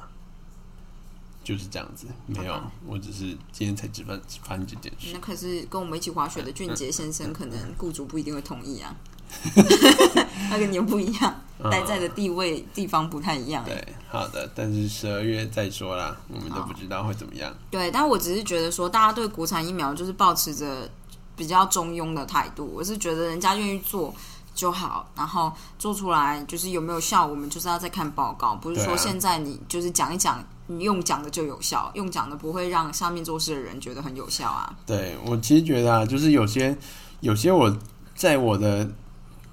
[1.43, 2.55] 就是这样子，没有，
[2.87, 5.09] 我只是今天才知发发现这件事。
[5.13, 8.95] 那可是跟我们一起滑雪的俊杰先嗯生，可能雇主不一定会同意啊。
[10.51, 11.35] 他跟你又不一样，
[11.71, 13.65] 待在的地位地方不太一样。
[13.65, 17.53] 对，好的，但是十二月再说啦，我们都不知道会怎么样。
[17.71, 20.91] 对，但我只是觉得说，大家对国产疫苗就是保持着
[21.37, 22.71] 比较中庸的态度。
[22.75, 24.13] 我是觉得人家愿意做
[24.55, 34.75] 就好，然后做出来就是有没有效，我们就是要再看报告，不是说现在你就是讲一讲，你用讲的就有效，用讲的不会让下面做事的人觉得很有效啊。
[34.85, 36.77] 对我其实觉得啊，就是有些
[37.21, 37.75] 有些我
[38.15, 38.91] 在我的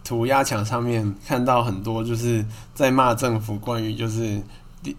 [0.07, 4.41] 涂鸦墙上面看到很多，就是在骂政府关于就是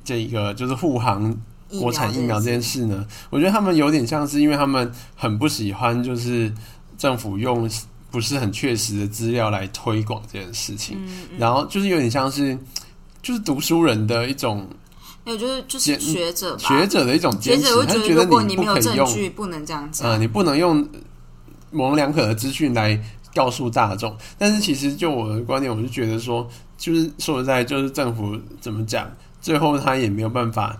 [0.05, 1.35] 这一个就是护航
[1.81, 6.53] 国产疫苗这件件事呢，我觉得他们有点像是因为他们很不喜欢就是
[6.99, 7.69] 政府用
[8.11, 12.59] 不是很确实的资料来推广这件事情，嗯然后就是有点像是
[13.23, 14.69] 就是读书人的一种
[15.25, 20.11] 没有，就是就是学者吧，学者的一种学坚持，他觉得，如果你没有不可以用证据，不能这样讲。
[20.11, 20.87] 呃，你不能用
[21.71, 22.99] 模棱两可的资讯来
[23.35, 24.17] 告诉大众。
[24.37, 29.11] 但是其实就我的观点，我就觉得说，就是说实在，就是政府怎么讲，
[29.41, 30.79] 最后他也没有办法。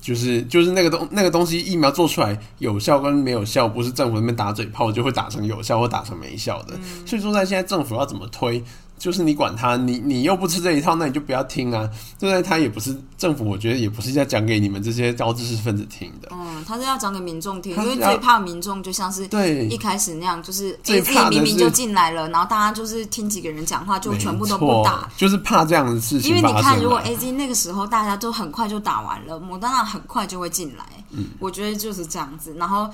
[0.00, 6.74] 就是就是那个东那个东西疫苗做出来有效跟没有效，不是政府那边打嘴炮就会打成有效或打成没效的。
[7.06, 8.62] 所以说，在现在政府要怎么推，
[8.98, 11.88] 就是你管他，你你又不吃这一套，那你就不要听啊。
[12.18, 12.42] 对不对？
[12.42, 16.28] 他也不是政府，我觉得也不是在讲给你们这些高知识分子听的。
[16.32, 25.10] 嗯，他是要讲给民众听，因为最怕民众就像是对一开始那样，就是自己明明就进来了，然后大家就是听几个人讲话就全部都不打。
[25.16, 26.44] 就是怕这样的事情因为。
[26.44, 30.84] 你看，如果 A Z 那个时候大家都很快就打完了，莫德纳很快就会进来。
[31.10, 32.54] 嗯，我觉得就是这样子。
[32.58, 32.88] 然后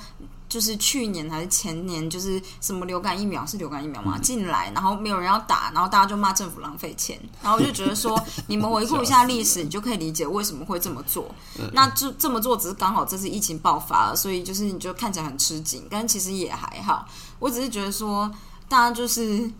[0.50, 7.18] 就是去年还是前年，就是什么流感疫苗是流感疫苗嘛，嗯进来，然后没有人要打，然后大家就骂政府浪费钱。
[7.40, 11.34] 然后我就觉得说，你们回顾一下历史，你就可以理解为什么会这么做。
[11.58, 17.08] 嗯那就这么做只是刚好这次疫情爆发了，所以就是你就看起来很吃紧，但其实也还好。
[17.38, 18.30] 我只是觉得说，
[18.68, 19.50] 大家就是。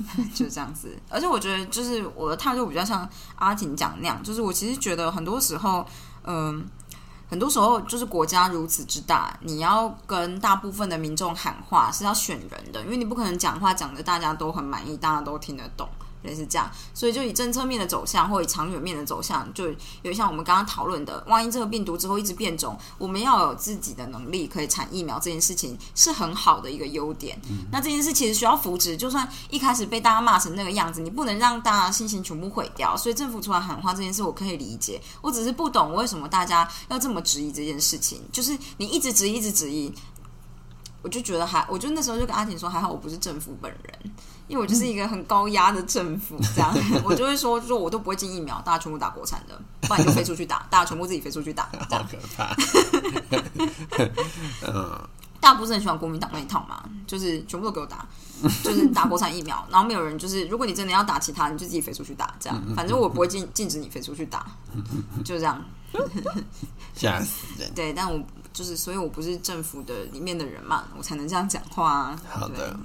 [0.34, 5.86] 就是这样子，而且我觉得，就是我的态度比较像阿婷讲那样，就是我其实觉得很多时候，
[6.24, 6.66] 嗯、
[7.30, 15.88] 很多时候就是国家如此之大，你要跟大部分的民众喊话是要选人的，因为你不可能讲话讲的大家都很满意，大家都听得懂。
[16.22, 19.66] 类似这样，所以就以政策面的走向，或以长远面的走向，就
[20.02, 27.40] 有像我们刚刚讨论的，万一这个病毒之后一直变种，我们要有自己的能力可以产疫苗，这件事情是很好的一个优点。
[27.70, 32.96] 那这件事其实需要扶持，就算一开始被大家骂成那个样子，你不能让大家信心全部毁掉。
[32.96, 35.00] 所以政府出来喊话这件事，我可以理解。
[35.20, 39.92] 我只是不懂为什么大家要这么质疑这件事情，就是你一直质疑，一直质疑。
[41.02, 44.12] 我就觉得还，我就那时候就跟阿婷说，还好我不是政府本人，
[44.48, 52.04] 因为我就是一个很高压的政府，这样 我就会说，说我都不会进疫苗，大家全部打国产的，不然你就飞出去打，大家全部自己飞出去打，这样。
[52.04, 52.54] 好可怕。
[54.66, 55.08] 嗯，
[55.40, 56.84] 大家不是很喜欢国民党那一套嘛？
[57.06, 58.06] 就是全部都给我打，
[58.62, 64.46] 就是打国产疫苗，然后没有人就是，如果你真的要打其他，你就自己飞出去打，这样，反正我不会禁禁止你飞出去打，
[65.24, 65.64] 就这样。
[66.94, 67.72] 吓死人。
[67.74, 72.20] 对，但我就是，所以我不是政府的里面的人嘛，我才能这样讲话啊。
[72.28, 72.76] 好的，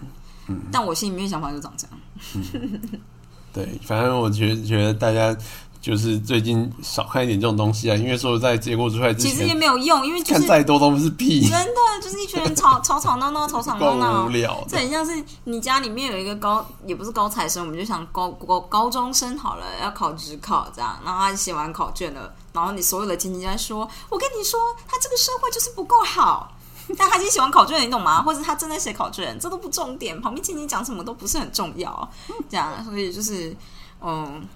[0.72, 2.72] 但我心里面想法就长这样。
[3.54, 5.36] 对，反正我觉得觉得大家
[5.82, 14.30] 就是最近少看一点这种东西啊，因为说实在结果出来之其实也前，没有用，因为就看再多都是屁，真的就是一群人吵 吵吵闹闹，吵吵闹闹无。
[14.30, 14.78] 聊这。
[14.78, 26.52] 很像是你家里面有一个高，也不是高材生，我们就想高高高中生好了，要考职考这样，然后他写完考卷了，然后你所有的亲戚在说，我跟你说，他这个社会就是不够好。
[27.00, 28.22] 但他已经写完考卷了，你懂吗？
[28.22, 32.08] 或者他正在写考卷，这都不重点，旁边亲戚讲什么都不是很重要，
[32.48, 33.58] 这样，所以就是，
[34.02, 34.48] 嗯，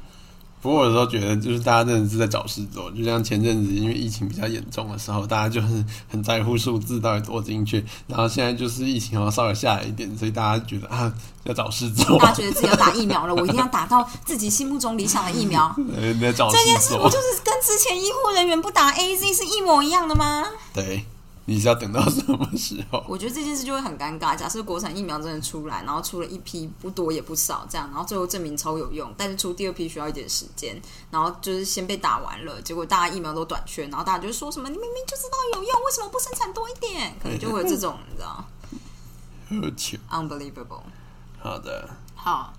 [0.62, 11.12] 不过有时候觉得，就是大家真的是在找事做，就像前阵子因为疫情比较严重的时候，大家就很很在乎数字到底多精确，然后现在就是疫情好像稍微下来一点，所以大家觉得啊
[11.46, 15.74] 要找事做， 大家觉得自己要打疫苗了，我一定要打到自己心目中理想的疫苗。
[15.96, 20.44] 呃在找这件事做 事不， 就是跟之前医护人员不打 A Z 是一模一样的吗？
[20.74, 21.06] 对，
[21.50, 23.04] 你是要等到什么时候？
[23.10, 24.38] 我觉得这件事就会很尴尬。
[24.38, 37.16] 假设国产疫苗真的出来，然后出了一批不多也不少，这样，然后最后证明超有用，但是出第二批需要一点时间，然后就是先被打完了，结果大家疫苗都短缺，然后大家就说什么你明明就知道有用，为什么不生产多一点？
[37.20, 38.46] 可能就会有这种，你知道
[39.50, 40.84] 喝酒，，unbelievable。
[41.42, 42.54] 好的，好，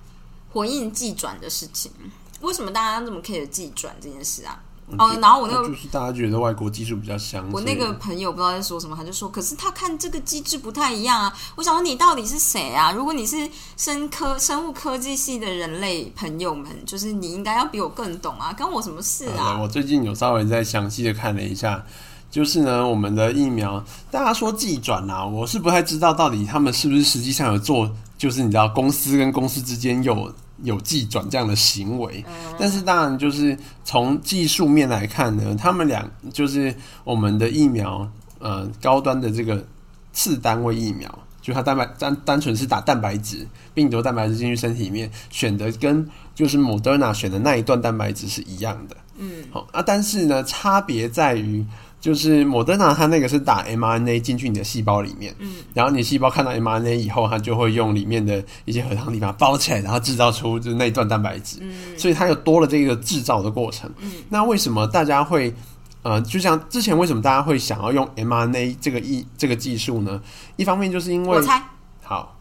[0.53, 1.93] 回应寄转的事情，
[2.41, 4.61] 为什么大家这么 care 寄转这件事啊？
[4.99, 12.93] 哦，然后我那个就是大家觉得外国技术比较香，我那个朋友不知道在说什么，他就说：“可是他看这个机制不太一样啊。”我想说，你到底是谁啊？
[12.93, 19.59] 如果你是生科生物科技系的人类朋友们，就是你应该要比我更懂啊，关我什么事，啊？
[19.61, 21.85] 我最近有稍微再详细的看了一下，
[22.31, 32.25] 就是呢，我们的疫苗，大家说寄转啊，我是不太知道到底他们是不是实际上有做，就是你知道公司跟公司之间有有寄转这样的行为，
[32.59, 39.65] 但是当然就是从技术面来看呢，他们俩就是我们的疫苗，呃，高端的这个
[40.13, 41.19] 次单位疫苗。
[41.43, 48.97] 就它蛋白单单纯是打蛋白质，病毒蛋白质进去身体里面，选的跟就是莫德纳选的那一段蛋白质是一样的。
[49.17, 51.65] 嗯，好啊，但是呢，差别在于，
[52.01, 63.93] 就是莫德纳它那个是打 mRNA 进去你的细胞里面，嗯，然后你细胞看到 mRNA 以后，它就会用里面的一些核糖体把它包起来，然后制造出就是那一段蛋白质，嗯，所以它又多了这个制造的过程。
[63.99, 65.55] 嗯，那为什么大家会？
[66.03, 70.19] 呃，就像之前为什么大家会想要用 mRNA 这个一这个技术呢？
[70.57, 71.63] 一方面就是因为我猜，
[72.03, 72.39] 好，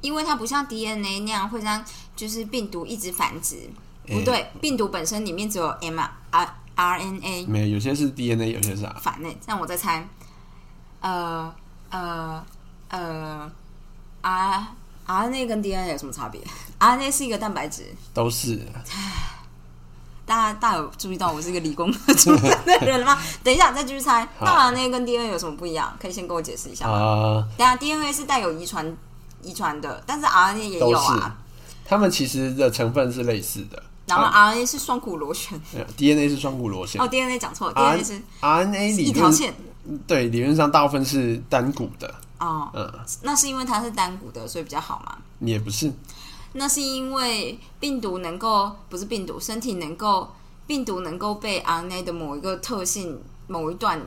[0.00, 1.84] 因为它不像 DNA 那样会让
[2.16, 3.56] 就是病毒一直繁殖，
[4.06, 4.18] 诶。
[4.18, 10.06] 不对，病毒本身里面只有 m r RNA 没有有些是 DNA，有些是反呢，让我再猜，
[11.00, 11.52] 呃
[11.90, 12.44] 呃
[12.88, 13.50] 呃
[14.22, 14.66] ，R
[15.06, 16.40] RNA 跟 DNA 有什么差别
[16.80, 18.60] ？RNA 是一个蛋白质，都是
[20.26, 23.18] 大家大家有注意到我是一个理工科出身的人吗？
[23.44, 25.94] 等一下再继续猜，RNA 跟 DNA 有什么不一样？
[26.00, 26.94] 可以先跟我解释一下吗？
[26.98, 28.96] 啊、等下 DNA 是带有遗传
[29.42, 31.36] 遗传的，但是 RNA 也有啊。
[31.86, 33.82] 它们其实的成分是类似的。
[34.06, 39.54] 然后 RNA 是双股螺旋， 呃 DNA 是双股螺旋哦，DNA 讲错了，DNA 是 RNA 一理论条线
[40.06, 42.68] 对理论上大部分是单股的，哦。
[42.74, 45.16] 嗯，那是因为它是单股的，所以比较好嘛？
[45.40, 45.92] 也不是，
[46.52, 50.30] 那是因为病毒能够不是病毒，身体能够
[50.66, 54.00] 病毒能够被 RNA 的某一个特性某一段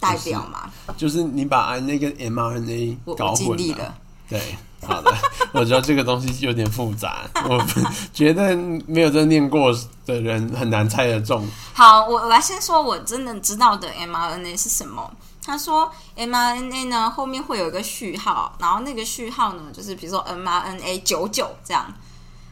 [0.00, 0.70] 代表嘛？
[0.96, 3.56] 就是你把 RNA 跟 mRNA 搞混了。
[3.56, 3.98] 力了。
[4.28, 4.40] 对，
[4.86, 5.14] 好的，
[5.52, 7.64] 我觉得这个东西有点复杂， 我
[8.12, 9.72] 觉得没有真念过
[10.04, 11.46] 的人很难猜得中。
[11.74, 15.10] 好，我我来先说我真的知道的 mRNA 是什么。
[15.44, 21.86] 他说 mRNA 呢后面会有一个序号，然后那个序号呢就是比如说 mRNA 九九这样，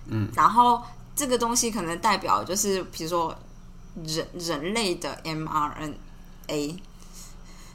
[0.07, 0.81] 嗯，然后
[1.16, 3.35] 这个东西可能代表就是比如说
[4.05, 6.77] 人人类的 mRNA，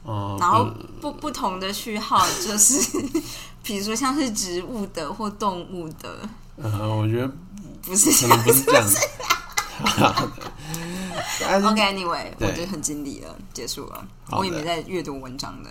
[0.04, 0.64] 哦、然后
[1.02, 2.80] 不不不同的序号就是
[3.62, 7.30] 比如说像是植物的或动物的，呃，我觉得
[7.82, 8.86] 不是这可能样不是这样。
[9.80, 10.26] 好
[11.58, 14.06] 的，OK，Anyway，、我觉得很尽力了，结束了。
[14.30, 15.70] 我也没在阅读文章的。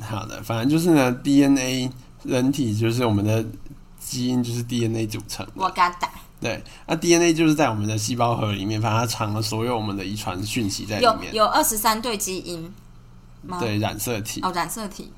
[0.00, 1.90] 好的，反正就是呢，DNA
[2.22, 3.44] 人体就是我们的
[3.98, 5.52] 基因，就是 DNA 组成的。
[5.56, 6.08] 我嘎达
[6.40, 11.34] 对，那 DNA 就是在我们的细胞核里面，反正它藏了所有我们的遗传讯息在里面。
[11.34, 12.72] 有二十三对基因
[13.42, 13.58] 吗？
[13.58, 14.40] 对，染色体。
[14.42, 15.12] 哦，染色体。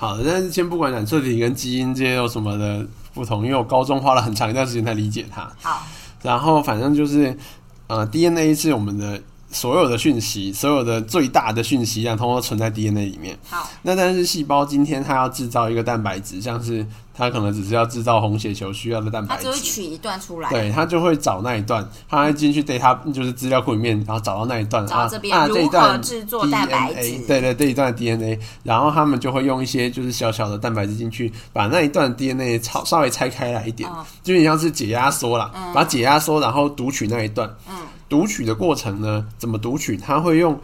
[0.00, 5.42] 好，但是先不管染色体跟基因这些有什么的不同，因为我高中花了很长一段时间才理解它。
[5.60, 5.86] 好，
[6.22, 7.36] 然后反正就是，
[7.86, 13.38] 呃，DNA 是我们的所有的讯息，所有的最大的讯息量，通通存在 DNA 里面。
[13.50, 16.86] 好，那但是细胞今天它要制造一个蛋白质，像是
[17.20, 19.42] 它可能只是要制造红血球需要的蛋白质。
[19.42, 20.48] 只会取一段出来。
[20.48, 37.48] 对，他就会找那一段，他会进去 data 就是资料库里面，然后找到那一段，啊找这边啊这一段制作蛋白 DNA 质对对，这一段 DNA，然后他们就会用一些就是小小的蛋白质进去，把那一段 DNA 稍稍微拆开来一点，嗯就有点像是解压缩啦，把解压缩，然后读取那一段。
[37.68, 37.74] 嗯，
[38.08, 39.96] 读取的过程呢，怎么读取？
[39.96, 40.58] 他会用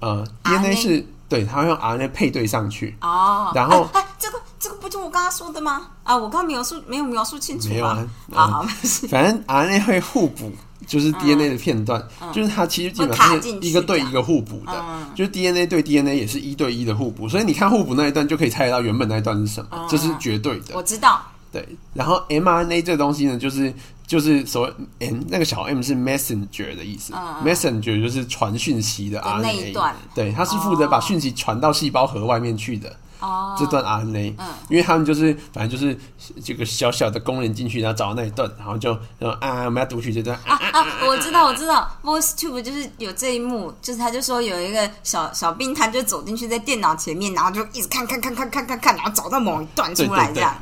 [0.00, 5.88] 呃 DNA 是对，他会用 RNA 配对上去，哦，然后哎，哎这个这个不就我刚刚说的吗？
[6.04, 7.74] 啊，我刚刚描述没有描述清楚吧？
[7.74, 9.06] 没有啊好嗯好没事。
[9.08, 10.50] 反正 RNA 会互补，
[10.86, 15.06] 就是 DNA 的片段，就是它其实基本上一个对一个互补的，嗯。
[15.14, 20.74] 就是 DNA 对 DNA 也是一对一的互补，所以你看互补那一段就可以猜得到原本那一段是什么，嗯这是绝对的。
[20.74, 21.20] 我知道，
[21.52, 23.72] 对，然后 mRNA 这个东西呢，就是
[24.06, 24.74] 就是所谓
[25.08, 28.02] m 那个小 m 是 messenger 的意思、嗯 m e s s e n g e r
[28.02, 29.94] 就是传讯息的 RNA，一段。
[30.14, 32.94] 对，它是负责把哦讯息传到细胞核外面去的。
[33.20, 34.46] 哦，这段 RNA，、嗯。
[34.68, 35.98] 因为他们就是反正就是
[36.42, 40.38] 这个小小的工人进去，然后找到那一段，然后就然后啊，我们要读取这段。
[40.44, 50.34] 啊啊，我知道，我知道，Voice Tube 就是有这一幕，就是他就说有一个小小兵，他就走进去在电脑前面，然后就一直看看看看看看看，然后找到某一段出来对对对。
[50.34, 50.56] 这样。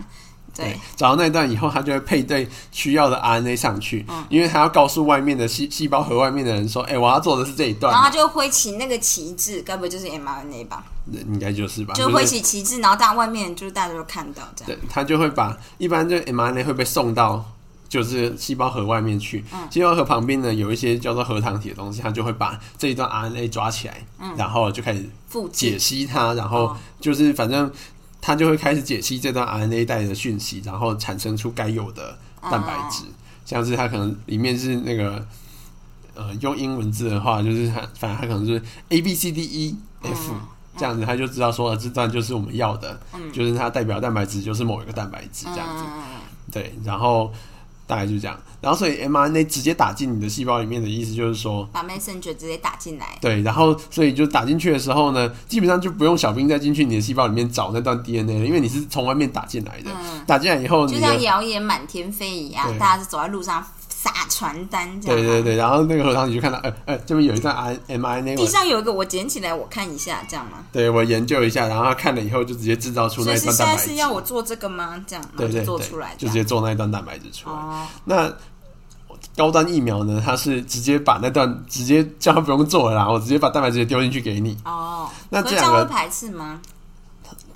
[0.57, 4.25] 对，找到那一段以后，他就会配对需要的 RNA 上去，嗯。
[4.31, 10.83] 因为他要告诉外面的细细胞和外面的人说，哎、我要做的是这一段然后他就挥起那个旗帜，该不会就是 mRNA 吧？
[11.13, 14.67] 应该就是吧，就挥起旗帜，然后大家外面就是大家都看到这样。
[14.67, 17.45] 对，他就会把一般就 mRNA 会被送到
[17.89, 19.69] 就是细胞核外面去，嗯。
[19.71, 24.05] 细胞核旁边呢有一些叫做核糖体的东西，他就会把这一段 RNA 抓起来，
[24.37, 27.71] 然后就开始附解析它，然后哦就是反正
[28.21, 33.05] 他就会开始解析这段 RNA 带的讯息，然后产生出该有的蛋白质，
[33.45, 35.27] 像是它可能里面是那个。
[36.19, 40.33] 呃，用英文字的话，就是它，反正它可能是 A B C D E F、
[40.79, 42.99] 这样子，他就知道说呃这段就是我们要的，
[43.33, 45.85] 就是它代表蛋白质就是某一个蛋白质这样子。
[45.87, 46.03] 嗯，
[46.53, 47.33] 对，然后
[47.87, 53.17] 大概就这样，然后所以 mRNA 直接打进你的细胞里面的意思就是说，把 messenger 直接打进来。
[53.21, 59.91] 对，然后所以就打进去的时候呢，基本上就不用小兵再进去你的细胞里面找那段 DNA 了，因为你是从外面打进来的，
[60.27, 60.99] 打进来以后就。
[60.99, 63.65] 像谣言满天飞一样，大家是走在路上
[64.07, 65.17] 撒传单这样。
[65.17, 65.43] 对对。
[65.43, 70.59] 对，然后那个核糖你就看到，呃呃，这边有一段 R mRNA，地上有一个，我捡起来我看一下，这样吗？
[70.73, 75.03] 对我研究一下，然后他看了以后就直接制造出那一段蛋白质，现在是要我做这个吗？
[75.07, 77.57] 这样，对对对，做出来，就直接做那一段蛋白质出来。
[77.57, 78.33] 哦，那
[79.37, 80.23] 高端疫苗呢？
[80.25, 84.57] 它是直接把那段直接叫他不用做了啦，我直接把蛋白质丢进去给你。
[84.65, 86.61] 哦，那这两个可是这样会排斥吗？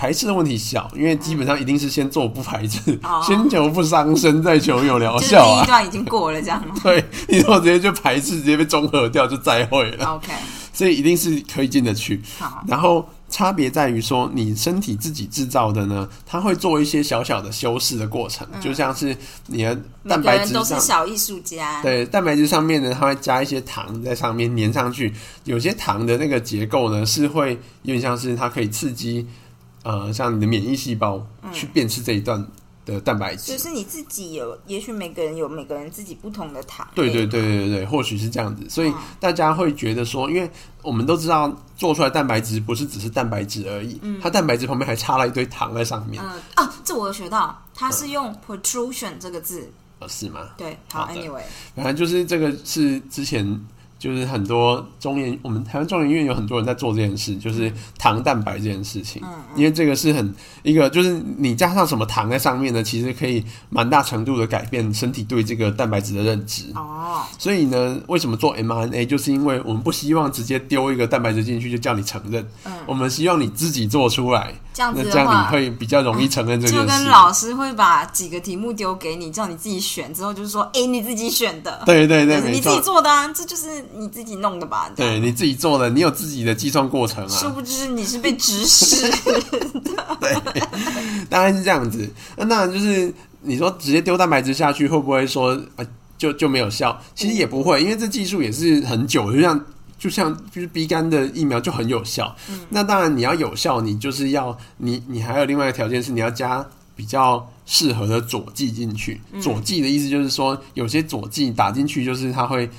[0.01, 5.59] 排斥的问题小，因为基本上一定是先做不排斥，哦先求不伤身，再求有疗就是效啊。
[5.59, 10.07] 第一段已经过了，这样吗 对，你如果直接就排斥，直接被中和掉，就再会了。
[10.07, 10.33] ？OK，
[10.73, 12.23] 所以一定是可以进得去。
[12.39, 19.15] 好，然后差别在于说，你身体自己制造的呢，它会做一些小小的修饰的过程，就像是
[19.49, 19.79] 你的
[20.09, 20.81] 蛋个人都是白质上。
[20.81, 25.13] 小艺术家，对，蛋白质上面呢，它会加一些糖在上面粘上去。
[25.45, 27.51] 有些糖的那个结构呢，是会
[27.83, 29.27] 有点像是它可以刺激，
[29.83, 32.47] 呃，像你的免疫细胞去辨识这一段
[32.85, 33.53] 的蛋白质。
[33.53, 33.59] 就。
[33.59, 36.87] 是你自己有，也许每个人有每个人自己不同的糖。
[36.95, 38.95] 对对对对对，或许是这样子，所以嗯。
[39.19, 40.51] 大家会觉得说，因为
[40.83, 46.65] 我们都知道做出来蛋白质不是只是蛋白质而已，它蛋白质旁边还插了一堆糖在上面，嗯。
[46.65, 49.71] 哦，这我有学到，它是用 protrusion 这个字。
[50.01, 50.49] 呃是吗？
[50.57, 51.43] 对，好好，anyway，
[51.77, 53.45] 反正就是这个是之前
[54.01, 59.23] 就是很多中研，我们台湾中研院有很多人在做这件事，就是糖蛋白这件事情。
[59.23, 66.73] 嗯因为这个是很一个，就是你加上什么糖在上面呢，其实可以蛮大程度的改变身体对这个蛋白质的认知。
[66.77, 77.05] 哦，所以呢，为什么做 mRNA，就是因为我们不希望直接丢一个蛋白质进去就叫你承认，嗯我们希望你自己做出来，这样子那这样你，会比较容易承认这件就跟。
[77.07, 84.91] 老师会把几个题目丢给你，叫你自己选，之后就是说，哎，你自己选的，对对对，你自己，做的啊，这就是你自己弄的吧？
[84.95, 87.29] 对你自己做的，你有自己的计算过程啊。
[87.29, 89.11] 殊不知你是被指使。
[91.29, 92.09] 当然是这样子。
[92.37, 93.13] 那当然就是
[93.43, 95.87] 你说直接丢蛋白质下去，会不会说啊
[96.17, 96.99] 就就没有效？
[97.15, 99.65] 其实也不会，因为这技术也是很久，就像
[99.99, 102.35] 就像就是 B 肝的疫苗就很有效。
[102.69, 106.65] 那当然你要有效，你就是要你你还有另外一个条件是你要加
[106.95, 109.21] 比较适合的佐剂进去。
[109.41, 112.71] 佐剂的意思就是说，有些佐剂打进去就是它会。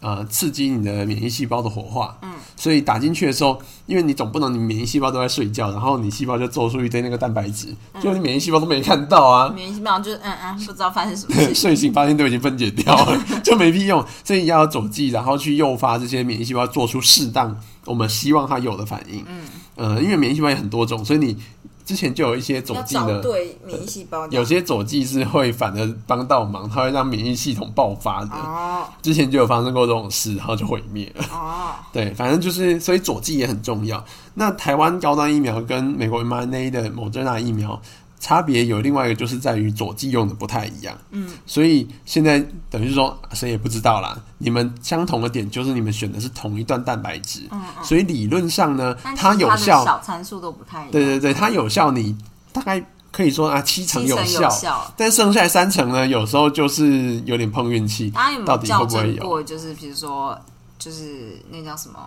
[0.00, 11.52] 呃，刺激你的免疫细胞的活化，嗯，所以打进去的时候，因为你总不能你免疫细胞都在睡觉，然后你细胞就做出一堆那个蛋白质，就你免疫细胞都没看到啊，免疫细胞就是嗯嗯，不知道发生什么事。
[11.52, 14.04] 睡醒发现都已经分解掉了，就没屁用。
[14.22, 19.24] 所以要有佐剂，然后去诱发这些免疫细胞做出适当我们希望它有的反应。
[19.26, 19.40] 嗯，
[19.74, 21.36] 呃，因为免疫细胞有很多种，所以你
[21.88, 28.36] 之前就有一些佐剂的，对免疫细胞的，有些佐剂是会反而帮到忙，它会让免疫系统爆发的。
[28.36, 31.24] 哦之前就有发生过这种事，然后就毁灭了。
[31.32, 34.04] 哦， 对，反正就是，所以佐剂也很重要。
[34.34, 37.80] 那台湾高端疫苗跟美国 mRNA 的某德纳疫苗
[38.20, 40.96] 差别有另外一个，就是在于左剂用的不太一样。
[41.10, 44.20] 嗯，所以现在等于是说谁也不知道啦。
[44.38, 50.90] 你们相同的点就是你们选的是同一段蛋白质，嗯嗯，所以理论上呢，它有效，小参数都不太一样。
[50.90, 52.16] 对对对，它有效，你
[52.52, 54.92] 大概可以说啊七成有效。
[54.96, 58.10] 但剩下三成呢，有时候就是有点碰运气。
[58.10, 59.42] 大家有没到底有校会不会有正过？
[59.42, 60.38] 就是比如说，
[60.78, 61.98] 就是那叫什么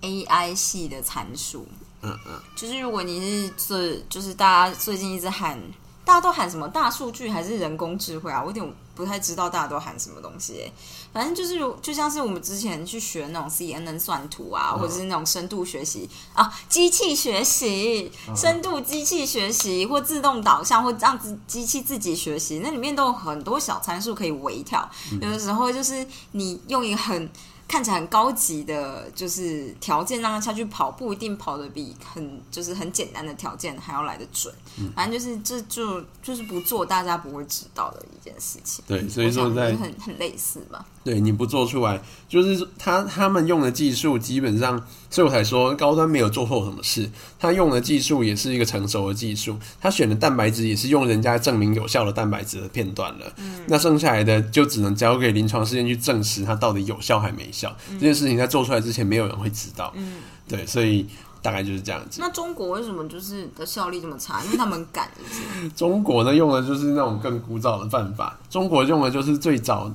[0.00, 1.66] AI 系的参数。
[2.02, 5.60] 嗯嗯，就是如果你是最，就是大家最近一直喊，
[6.04, 8.40] 大家都喊什么大数据还是人工智慧啊？
[8.40, 10.72] 我有点不太知道大家都喊什么东西、欸。
[11.12, 24.88] 反正就是如就像是我们之前去学那种 CNN 算图啊，或者是那种深度学习啊，机器学习、深度机器学习或自动导向或让机机器自己学习，那里面都有很多小参数可以微调。
[25.20, 27.28] 有的时候就是你用一个很
[27.70, 34.52] 看起来很高级的，就是条件让他下去跑，不一定跑得比很就是很简单的条件还要来得准。
[34.96, 38.84] 反正就是这就就是不做大家不会知道的一件事情。
[38.88, 40.84] 对，所以说在很很类似吧。
[41.02, 44.78] 对你不做出来，就是他他们用的技术基本上，
[45.08, 47.10] 所以我才说高端没有做错什么事。
[47.38, 53.32] 他用的技术也是一个成熟的技术，他选的蛋白质也是用人家证明有效的蛋白质的片段了。
[53.38, 57.74] 嗯，那剩下来的就只能交给临床试验去证实它到底有效还没效。
[57.92, 59.90] 这件事情在做出来之前，没有人会知道。
[59.96, 61.06] 嗯，对，所以
[61.40, 62.20] 大概就是这样子。
[62.20, 64.44] 那中国为什么就是的效率这么差？
[64.44, 65.68] 因为他们赶，是不是？
[65.70, 69.90] 中国呢用的就是那种更枯燥的办法，中国用的就是最早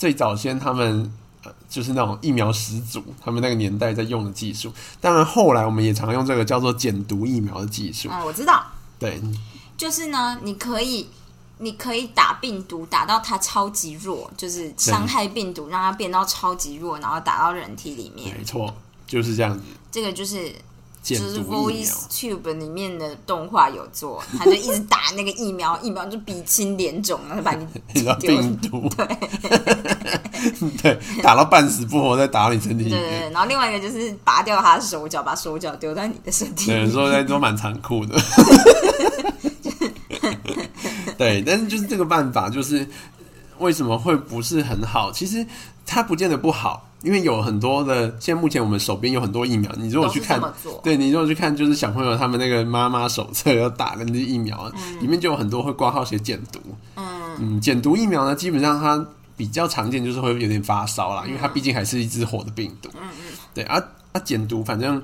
[0.00, 1.12] 最早先他们。
[1.42, 4.70] 呃就是那种疫苗始祖，他们那个年代在用的技术。
[5.00, 8.10] 当然，后来我们也常用这个叫做减毒疫苗的技术。
[8.10, 8.62] 啊，我知道，
[8.98, 9.18] 对，
[9.78, 11.08] 就是呢，你可以。
[11.62, 18.34] 你可以打病毒，打到它超级弱，就是伤害病毒，让它变到超级弱，然后打到人体里面。
[18.34, 18.74] 没错，
[19.06, 19.62] 就是这样子。
[19.92, 20.54] 这个就是
[21.02, 27.66] 就是 Voice Tube 里面的动画有做，他就一直打那个疫苗， 疫苗就鼻青脸肿，然后把你
[28.20, 28.88] 病毒，
[30.82, 33.00] 对，打到半死不活，再打到你身体里面。
[33.00, 36.86] 对对对，然后另外一个就是拔掉他的手脚，把手脚丢在你的身体对，里面。
[36.86, 38.20] 有时候在都蛮残酷的。
[41.16, 42.86] 对，但是就是这个办法，就是
[43.58, 45.10] 为什么会不是很好？
[45.12, 45.46] 其实
[45.86, 50.40] 它不见得不好，因为有很多的，现在目前我们手边有很多疫苗，你如果去看
[50.82, 54.70] 对你如果去看，就是小朋友他们那个妈妈手册要打的那些疫苗，
[55.00, 56.60] 里面就有很多会挂号写减毒。
[56.96, 59.04] 嗯嗯，减毒疫苗呢，基本上它
[59.36, 62.90] 比较常见就是会有点发烧啦，因为它毕竟还是一只活的病毒。
[62.94, 63.82] 嗯嗯，对啊
[64.12, 65.02] 啊，减毒反正。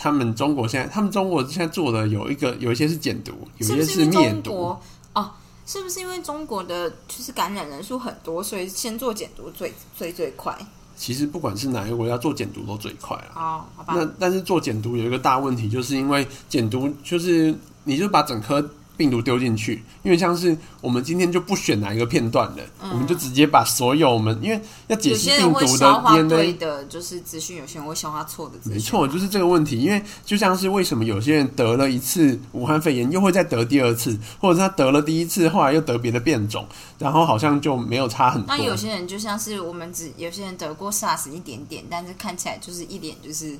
[0.00, 4.78] 他们中国现在，他们中国现在做的有一个，有一些是减毒，有一些是灭毒。
[5.12, 5.30] 哦？
[5.66, 10.56] 是不是因为中国的就是感染人数很多，所以先做减毒最最最快？
[10.98, 13.32] 其实不管是哪一个国家做减毒都最快啊。
[13.36, 18.60] 哦，好吧，那但是做减毒有一个大问题，就是因为减毒就是你就把整颗
[18.98, 26.52] 病毒丢进去，因为像是我们今天就不选哪一个片段了，嗯我们就直接把所有我们因为要解析病毒的 DNA。
[26.58, 28.72] 的，就是资讯；有些人会消化错的资讯。
[28.72, 29.78] 没错，就是这个问题。
[29.78, 36.66] 因为就像是为什么有些人得了一次武汉肺炎，又会再得第二次，或者是他得了第一次，后来又得别的变种，
[36.98, 38.56] 然后好像就没有差很多。
[38.56, 43.56] 那有些人就像是我们只有些人得过 SARS 一点点，但是看起来就是一点就是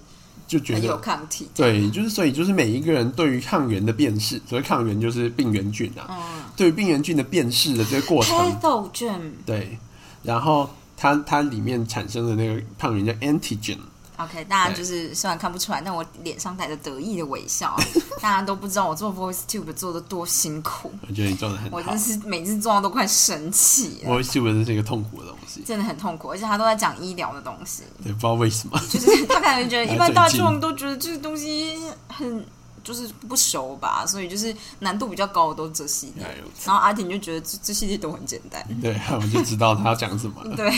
[0.49, 1.47] 就觉很有得抗体。
[1.55, 9.31] 对，就是所以就是每一个人对于抗原的辨识，所谓抗原就是病原菌啊，嗯对于病原菌的辨识的这个过程，，pathogen。
[9.47, 9.79] 对，
[10.25, 13.77] 然后它它里面产生的那个抗原叫 antigen，
[14.19, 17.77] OK，大家就是虽然看不出来，但我脸上带着得意的微笑。
[18.21, 21.97] 大家都不知道我做 Voice Tube 做的多辛苦，我觉得你做的很好我真。
[21.99, 28.77] 是每次做到都快生气了，voice tube 是一个痛苦的东西，真的很痛苦，而且他都在讲医疗的东西，对，不知道为什么。
[28.91, 31.77] 就是他可能觉得一般大众都觉得这个东西
[32.09, 32.45] 很
[32.85, 36.27] 就是不熟吧，所以就是难度比较高的都是这系列
[36.65, 40.55] 然后阿婷就觉得这这系列都很简单， 对，我就知道他要讲什么了。
[40.57, 40.73] 对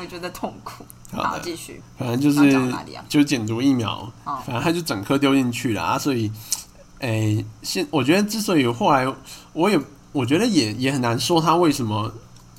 [0.00, 0.84] 我觉得痛苦。
[1.12, 1.82] 好，继续。
[1.98, 6.32] 反正就是讲哪里啊就是减毒疫苗，哦反正他就整颗丢进去了啊，所以，
[7.00, 9.06] 诶、现我觉得之所以后来
[9.52, 9.78] 我也
[10.12, 12.10] 我觉得也也很难说他为什么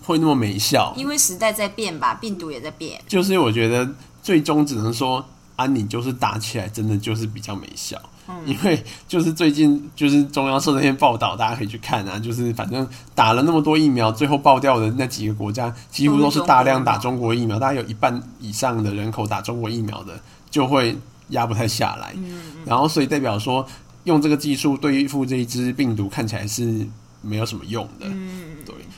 [0.03, 3.01] 会那么没效，因为时代在变吧，病毒也在变。
[3.07, 3.89] 就是我觉得
[4.21, 5.25] 最终只能说
[5.55, 7.99] 啊，你就是打起来真的就是比较没效。
[8.28, 12.17] 嗯因为就是最近就是中央社那篇报道，大家可以去看啊。
[12.17, 20.13] 就是反正打了那么多疫苗，最后爆掉的那几个国家，几乎都是大量打中国疫苗，大概有一半以上的人口打中国疫苗的，
[20.49, 20.97] 就会
[21.30, 22.15] 压不太下来。
[22.65, 23.65] 然后所以代表说，
[24.05, 26.88] 用这个技术对付这一支病毒看起来是
[27.21, 28.05] 没有什么用的。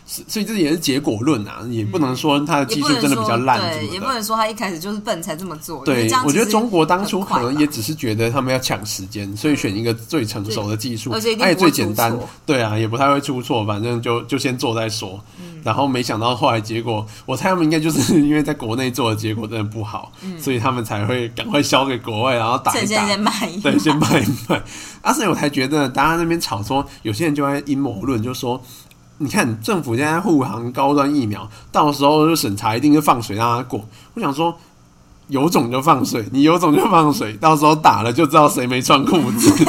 [0.05, 5.83] 所以这也是结果论啊，也不能说他的技术真的比较烂什对，也不能说他一开始就是笨才这么做。
[5.83, 15.19] 对，我觉得中国当初可能也只是觉得他们要抢时间，所以选一个最成熟的技术，而且最简单，对啊，也不太会出错，反正就就先做再说。
[15.39, 23.07] 嗯然后没想到后来结果，我猜他们应该就是 因为在国内做的结果真的不好，所以他们才会赶快销给国外，然后打一打
[23.63, 24.61] 对，先卖一卖。
[25.01, 28.61] 啊，所以我才觉得，大家那边吵说，有些人就在阴谋论，就说，
[29.17, 33.87] 你看政府现在护航高端疫苗，到时候就审查一定就放水让它过。
[34.13, 34.53] 我想说，
[35.27, 39.65] 有种就放水，你有种就放水，到时候打了就知道谁没穿裤子。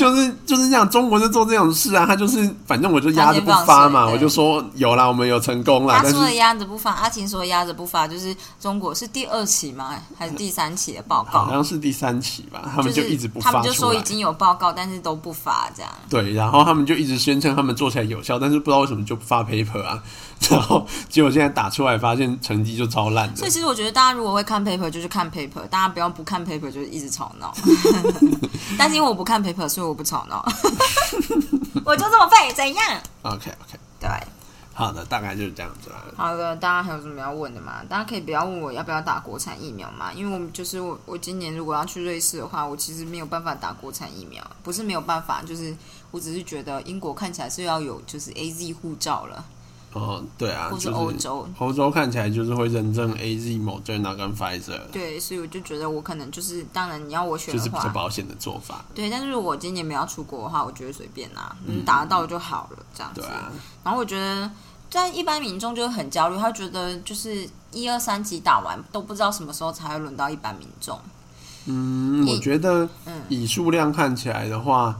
[0.00, 9.94] 就是就是这样，中国就做这种事啊，他就是反正我就压着不发嘛，我就说有啦，我们有成功啦，他说的压着不发，阿晴说压着不发，就是中国是第二期吗？
[10.18, 11.44] 还是第三期的报告？
[11.44, 13.68] 好像是第三期吧，他们就就是一直不他发出来。
[13.68, 15.92] 们就说已经有报告，但是都不发这样。
[16.08, 20.02] 对，然后他们就一直宣称他们做起来有效，但是不知道为什么就不发 paper 啊，
[20.48, 23.36] 然后结果现在打出来发现成绩就超烂的。
[23.36, 27.52] 所以其实我觉得大家如果会看 paper 就去看 paper，大家不要不看 paper 就是一直吵闹。
[28.78, 30.44] 但是因为我不看 paper，所以我不吵闹。
[31.84, 32.84] 我就这么废，怎样
[33.22, 34.08] ？OK OK，对，
[34.72, 35.96] 好的，大概就是这样子啦。
[36.16, 37.82] 好的，大家还有什么要问的吗？
[37.88, 45.76] 大家可以不要问我要不要打国产疫苗嘛，因为我们就是我我今年如果要去瑞士的话，我其实没有办法打国产疫苗，不是没有办法，就是
[46.10, 49.44] 我只是觉得英国看起来是要有就是 A Z 护照了，
[49.92, 51.48] 哦，对啊，或是就是欧洲。
[51.58, 58.84] 欧洲看起来就是会认证 A Z、Moderna 跟 Pfizer，对，所以我就觉得我可能就是，当然你要我选就是比较，保险的做法。
[58.94, 63.20] 对，但是如果我今年没有要出国的话，我觉得随便拿，嗯，打得到就好了，这样子。
[63.20, 63.50] 对啊，
[63.82, 64.48] 然后我觉得，
[64.88, 70.96] 在一般民众就会很焦虑，他觉得就是一二三级打完都不知道什么时候才会轮到一般民众。
[71.66, 74.98] 嗯，我觉得嗯以数量看起来的话，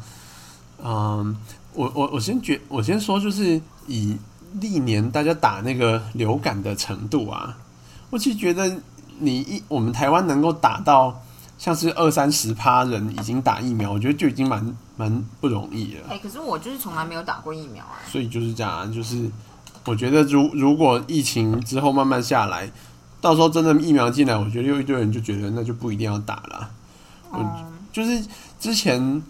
[0.82, 1.36] 嗯，
[1.74, 4.16] 我我我先觉，我先说就是以
[4.54, 7.56] 历年大家打那个流感的程度啊，
[8.10, 8.80] 我其实觉得
[9.18, 11.22] 你一我们台湾能够打到
[11.58, 16.00] 像是二三十趴人已经打疫苗，我觉得就已经蛮蛮不容易了。
[16.08, 18.00] 哎、可是我就是从来没有打过疫苗啊。
[18.08, 19.30] 所以就是这样啊，就是
[19.84, 22.70] 我觉得如如果疫情之后慢慢下来，
[23.20, 26.70] 到时候真的疫苗进来，我觉得又一堆人就觉得那就不一定要打了。
[27.32, 27.46] 嗯，
[27.92, 28.24] 就是
[28.58, 29.22] 之前，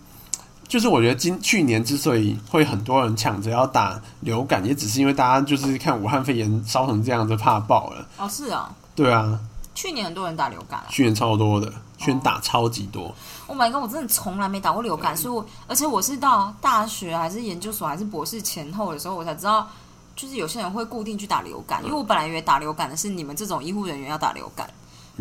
[0.70, 8.06] 就是我觉得今去年之所以会很多人抢着要打流感，也只是因为大家就是看武汉肺炎烧成这样子怕爆了。
[8.16, 9.36] 哦，是啊，对啊，
[9.74, 10.86] 去年很多人打流感啊。
[10.88, 13.12] 去年超多的，去年打超级多。
[13.48, 13.82] Oh my god！
[13.82, 19.68] 我真的从来没打过流感，所以我而且我是到大学还是研究所还是博士前后的时候，我才知道，
[20.14, 24.70] 就是有些人会固定去打流感，因为我本来以为打流感的是你们这种医护人员要打流感。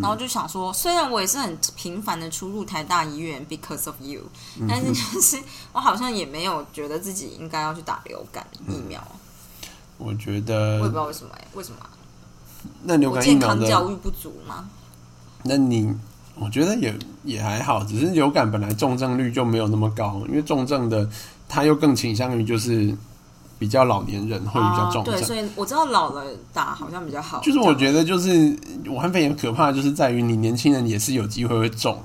[0.02, 4.22] 然后就想说，虽然我也是很频繁的出入台大医院，because of you，
[4.68, 5.38] 但是就是
[5.72, 9.02] 我好像也没有觉得自己应该要去打流感疫苗，
[9.98, 11.90] 我觉得我也不知道为什么、欸，为什么啊、
[12.84, 14.70] 那流感疫苗的，康教育不足吗？
[15.44, 15.94] 那你
[16.36, 21.10] 我觉得也也还好，只是流感本来重症率就没有那么高，因为重症的
[21.48, 22.96] 他又更倾向于就是
[23.60, 25.14] 比较老年人会比较重症。
[25.14, 27.40] 对，所以我知道老了打好像比较好。
[27.42, 28.58] 就是我觉得，就是
[28.88, 32.02] 武汉肺炎可怕，就是在于你年轻人也是有机会会中，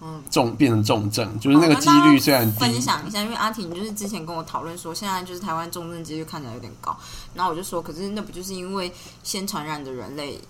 [0.00, 2.60] 嗯，重变成重症，就是那个几率虽然低。
[2.60, 6.96] 分享一下，因为阿婷就是之前跟我讨论说，现在就是台湾重症几率看起来有点高，
[7.34, 8.92] 然后我就说，可是那不就是因为
[9.24, 10.40] 先传染的人类。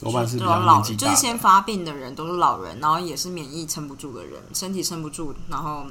[0.00, 5.86] 多半是老，就是先发病的人都是老人，然后也是免疫撑不住的人，身体撑不住，然后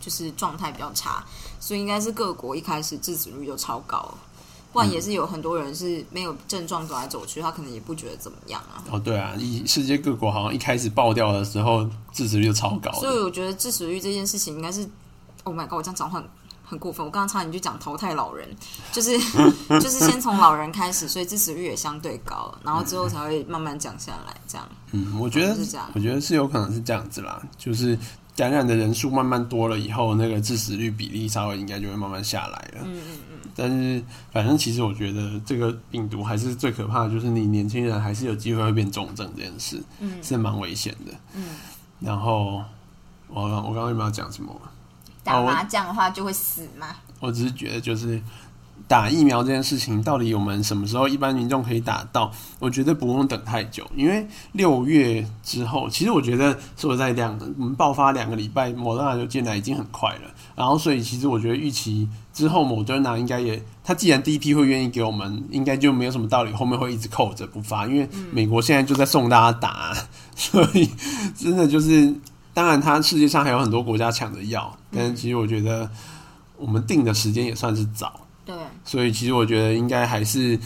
[0.00, 1.22] 就是状态比较差，
[1.60, 4.12] 所以应该是各国一开始致死率就超高，
[4.72, 8.82] 不然也是有很多人是没有症状走来走去，他可能也不觉得怎么样啊。
[8.90, 14.88] 哦，对啊，一世界各国好像一开始爆掉的时候致死率就超高，所以我觉得致死率这件事情应该是
[15.44, 16.22] ，Oh my god，我这样讲话。
[16.68, 18.48] 很过分，我刚刚差点就讲淘汰老人，
[18.90, 19.16] 就是
[19.80, 24.68] 就是先从老人开始，所以致死率也相对高，然后之后才会慢慢降下来，这样。
[24.90, 27.96] 嗯，我觉得是这样，我觉得是有可能是这样子啦，就是
[28.36, 32.82] 感染的人数慢慢多了以后，那个致死率比例稍微应该就会慢慢下来了。
[32.84, 33.50] 嗯嗯嗯。
[33.56, 41.12] 但是反正其实我觉得这个病毒还是最可怕的，就是你年轻人还是有机会会变重症这件事，嗯，是蛮危险的。
[41.34, 41.56] 嗯。
[41.98, 42.62] 然后
[43.28, 44.54] 我我刚刚有没有讲什么？
[45.24, 46.94] 打麻将的话就会死吗？
[47.18, 48.22] 我只是觉得，就是
[48.88, 52.30] 打疫苗这件事情，到底我们什么时候一般民众可以打到？
[52.58, 60.20] 我觉得不用等太久，因为六月之后，其实我觉得说在两我们爆发两个礼拜，莫德纳就进来已经很快了。
[60.54, 69.94] 然后，所以其实我觉得预期之后，莫德纳应该也，他既然第一批会愿意给我们，应该就没有什么道理后面会一直扣着不发，因为美国现在就在送大家打，
[70.34, 70.88] 所以
[71.36, 72.14] 真的就是。
[72.54, 75.90] 当然，他世界上还有很多国家抢着要，但其实我觉得
[76.56, 80.58] 我们定的时间也算是早，对，所以其实我觉得应该还是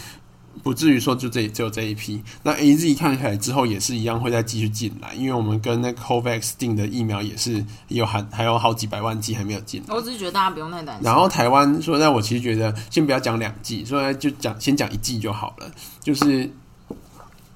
[0.63, 2.23] 不至于说就这只有这一批。
[2.43, 9.83] 那 A Z 看起来之后也是一样会再继续进来，因为我们跟那个 Covax 定的疫苗也是有还还有好几百万剂还没有进。
[9.89, 11.05] 我只是觉得大家不用太担心。
[11.05, 15.71] 然后台湾说，那我其实觉得先不要讲两剂，所以就讲先讲一剂就好了。
[16.01, 16.51] 就是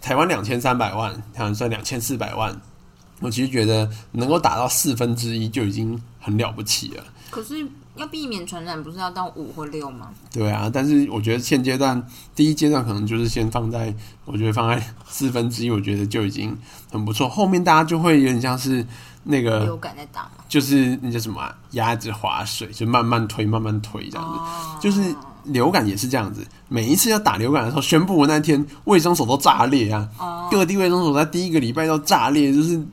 [0.00, 2.58] 台湾两千三百万，好像算两千四百万。
[3.20, 7.04] 我其实觉得能够打到四分之一就已经很了不起了。
[7.30, 7.66] 可是
[7.96, 10.08] 要避免传染，不是要到五或六吗？
[10.32, 16.56] 对啊，但是我觉得现阶段第一阶段可能就是先放在，我觉得放在 四分之一，我觉得就已经
[16.90, 17.28] 很不错。
[17.28, 18.84] 后面大家就会有点像是
[19.22, 21.40] 那个流感在打，就是那叫什么
[21.70, 24.80] 鸭子划水，就慢慢推，慢慢推这样子。
[24.80, 25.14] 就是
[25.44, 30.48] 流感也是这样子，每一次要打流感的时候，宣布那天卫生所都炸裂啊！
[30.50, 32.84] 各地卫生所在第一个礼拜都炸裂，就是。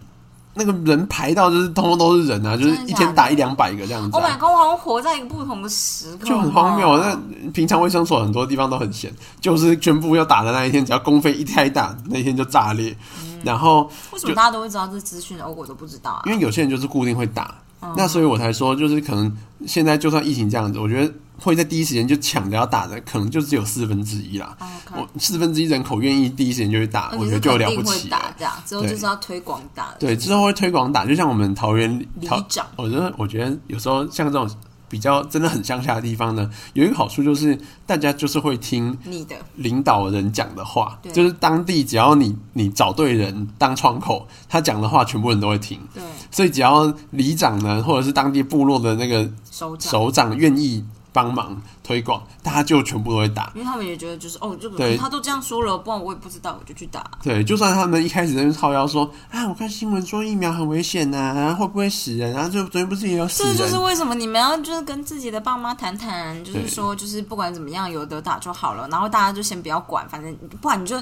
[0.53, 4.17] 那个人排到就是通通都是人啊，就是一天打一两百个这样子。
[4.17, 4.49] Oh my god！
[4.49, 6.97] 我好像活在一个不同的时空，就很荒谬。
[6.97, 7.17] 那
[7.51, 12.95] 平常卫生所很多地方都很闲，就是宣布要打的那一天，只要公费一开打，那天就炸裂。
[13.43, 16.21] 然后为什么大家都会知道这资讯，而我都不知道啊？
[16.25, 17.55] 因为有些人就是固定会打，
[17.95, 21.13] 那所以我才说，就是可能现在就算疫情这样子，我觉得。
[21.43, 24.55] 会在第一时间就抢着要打的，可能就只有四分之一啦。
[24.95, 28.07] 我四分之一人口愿意第一时间就去打，我觉得就了不起。
[28.09, 29.91] 打这样之后就是要推广打。
[29.97, 32.07] 对，之后会推广打，就像我们桃园里
[32.47, 32.67] 长。
[32.75, 34.47] 我觉得，我觉得有时候像这种
[34.91, 45.79] 比较真的很乡下的地方呢，有一个好处就是大家就是会听你的领导人讲的话，就是当地只要你你找对人当窗口，他讲的话全部人都会听。
[45.93, 50.83] 对，所以只要里长呢，或者是当地部落的那个首长首长愿意。
[51.13, 57.09] 帮忙推广，大家就全部都会打，因为他们也觉得就是哦，就对，他都这样说了，不然我也不知道，我就去打。
[57.21, 62.33] 对，就算他们一开始在那靠谣说啊，我看新闻说疫苗很危险呐，会不会死人？
[62.33, 63.57] 然后就昨天不是也有死人？
[63.57, 70.95] 这就是为什么你们要就是跟自己的爸妈谈谈，就是说就是不管怎么样有得打就好了，然后大家就先不要管，反正不然你就。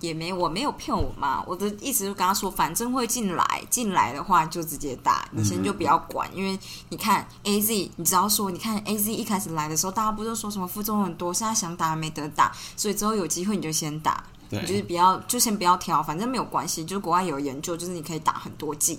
[0.00, 1.42] 也没，我没有骗我妈。
[1.46, 6.28] 我的意思就跟她说，反正会进来，进来的话就直接打，你先就不要管。
[6.36, 16.84] 因为你看 A Z，你只要说，你看 A Z 一开始来的时候，大家不是说什么副作用很多，现在想打没得打，所以之后有机会你就先打，你就是不要就先不要挑，反正没有关系。
[16.84, 18.98] 就是国外有研究，就是你可以打很多剂，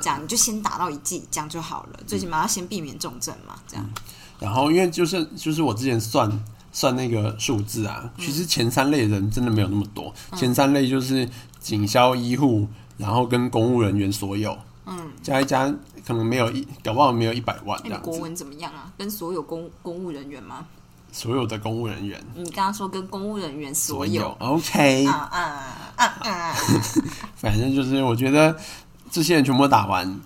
[0.00, 2.00] 这样你就先打到一剂，这样就好了。
[2.06, 3.84] 最起码要先避免重症嘛，这样。
[4.38, 6.30] 然后因为就是就是我之前算。
[6.72, 10.12] 算那个数字啊，其实前三类人真的没有那么多。
[10.36, 12.66] 前三类就是警消、医护，
[12.96, 14.56] 然后跟公务人员所有，
[14.86, 15.72] 嗯，加一加
[16.06, 18.92] 可能没有一，搞不好没有一百万这样国文怎么样啊？
[18.96, 20.66] 跟所有公公务人员吗？
[21.12, 22.22] 所有的公务人员。
[22.36, 25.04] 你刚刚说跟公务人员所有，OK。
[25.06, 25.40] 啊啊
[25.96, 26.54] 啊啊！
[27.34, 28.56] 反正就是我觉得
[29.10, 30.20] 这些人全部打完。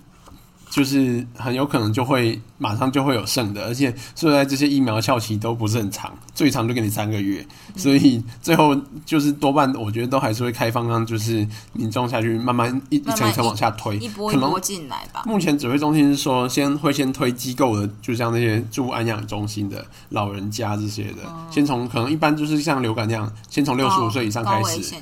[0.69, 7.45] 就是很有可能就会马上就会有剩的，而且所以在这些疫苗效期都不是很长，最长就给你三个月，
[7.75, 15.23] 所以最后就是多半我觉得都还是会开放让就是民众下去慢慢一一层一层往下推，一波一波进来吧。
[15.25, 24.95] 目前指挥中心是说先会先推机构的，就像那些住安养中心的老人家这些的，先从可能一般就是像流感那样，先从六十五岁以上开始，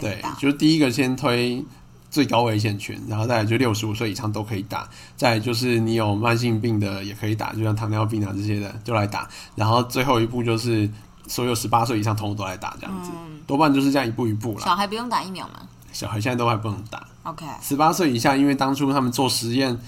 [0.00, 1.64] 对，就是第一个先推。
[2.10, 10.90] 最高危险群，然后再来就六十五岁以上都可以打，再就是你有慢性病的也可以打，就像糖尿病啊这些的就来打，然后最后一步就是
[11.28, 13.12] 所有十八岁以上统统都来打这样子，
[13.46, 14.60] 多半就是这样一步一步了。
[14.60, 15.60] 小孩不用打疫苗吗？
[15.92, 17.06] 小孩现在都还不能打。
[17.22, 19.78] OK，十八岁以下，因为当初他们做实验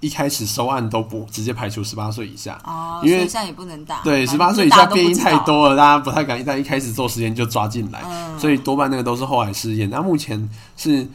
[0.00, 4.00] 一开始收案都不直接排除十八岁以下，哦，因为现在也不能打。
[4.02, 8.02] 对，十八岁以下变异太多了，大家不太敢在一开始做实验就抓进来，
[8.36, 9.88] 所以多半那个都是后来试验。
[9.88, 11.06] 那目前是。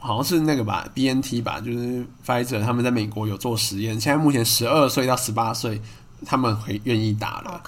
[0.00, 5.80] 好像是那个吧，B N T 吧，就是 Pfizer 他们在美国有做实验，现在目前十二岁到十八岁
[6.24, 7.62] 他们会愿意打了。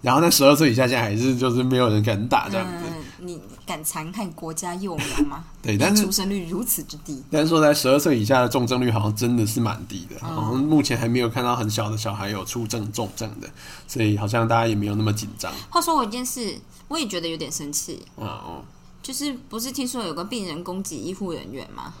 [0.00, 2.84] 然后在十二岁以下，现在还是就是没有人敢打这样子。
[3.20, 5.44] 你敢残害国家幼苗吗？
[5.62, 7.22] 对，但是出生率如此之低。
[7.30, 13.48] 但是说在十二岁以下的重症率好像真的是蛮低的，好像目前还没有看到很小的小孩有出症重症的，
[13.86, 15.50] 所以好像大家也没有那么紧张。
[15.70, 16.58] 话说我一件事，
[16.88, 18.02] 我也觉得有点生气。
[18.16, 18.62] 哦。
[19.04, 21.92] 就是不是听说有个病人攻击医护人员吗？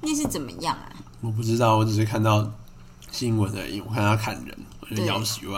[0.00, 0.90] 那是怎么样啊？
[1.20, 2.50] 我不知道，我只是看到
[3.12, 3.80] 新闻而已。
[3.80, 4.58] 我看他砍人。
[4.90, 5.06] 对，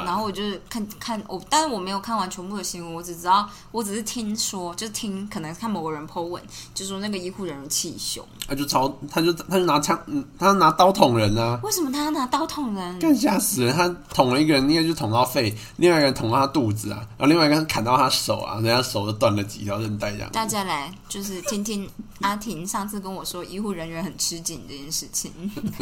[0.05, 11.59] 然后我就是看看我，但是我没有看完全部的新闻，我只知道，我只是听说，就听可能看某个人 po 文，就说那个医护人员气胸，他就朝，他就他就拿枪，嗯，他拿刀捅人啊！
[11.63, 12.99] 为什么他要拿刀捅人？
[12.99, 13.75] 更吓死人！
[13.75, 20.31] 他捅了一个人，应该就捅到肺，另外一个人捅到他肚子啊，然后另外一个人砍到他手啊，人家手都断了几条韧带这样。
[20.31, 21.89] 大家来就是听听
[22.21, 25.33] 阿婷上次跟我说医护人员很吃紧这件事情，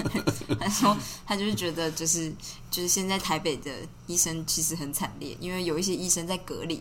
[0.58, 2.32] 他说他就是觉得就是
[2.70, 3.33] 就是现在台。
[3.34, 3.68] 台北的
[4.06, 6.80] 医生其实很惨烈，因为有一些医生在隔离。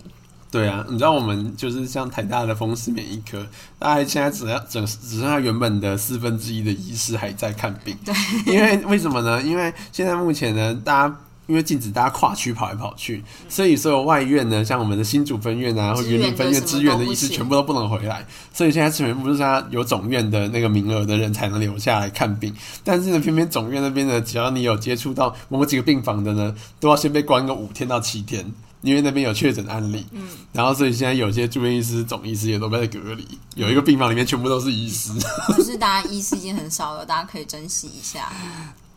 [0.52, 3.44] 对啊，你知道我们就是像台大的风湿免疫科，
[3.80, 7.98] 大概现在只要只只剩下原本的四分之一的医师还在看病。
[8.06, 8.14] 对，
[8.54, 9.42] 因为为什么呢？
[9.42, 11.20] 因为现在目前呢，大家。
[11.46, 18.26] 因为禁止大家跨区跑来跑去，所以所有外院呢，像我们的新主分院啊，或云林分院支援的医师，全部都不能回来。
[18.54, 22.56] 所以现在全部是他有总院的那个名额的人才能留下来看病。
[22.84, 28.50] 但是呢，偏偏总院那边呢，只要你有接触到某几个病房的呢，都要先被关个五天到七天，
[28.82, 30.06] 因为那边有确诊案例。
[30.12, 30.22] 嗯，
[30.54, 33.28] 然后所以现在有些住院医师、总医师也都被隔离。
[33.56, 35.12] 有一个病房里面全部都是医师。
[35.48, 38.32] 可是大家医师已经很少了，大家可以珍惜一下。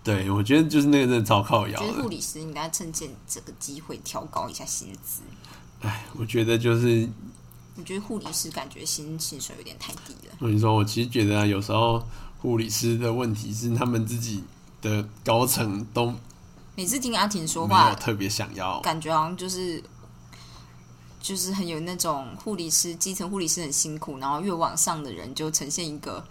[0.07, 1.81] 对，我觉得就是那个真的超靠摇。
[1.81, 5.23] 觉得护理师应该趁借这个机会调高一下薪资。
[5.81, 7.09] 哎，我觉得就是，
[7.75, 10.37] 我觉得护理师感觉薪薪水有点太低了。
[10.39, 12.01] 我跟你说，我其实觉得啊，有时候
[12.39, 14.45] 护理师的问题是他们自己
[14.81, 16.15] 的高层都
[16.77, 19.83] 每次听阿婷说话，特别想要，感觉好像就是
[21.21, 26.25] 就是很有那种护理师基层护理师很辛苦，然后越往上的人就呈现一个。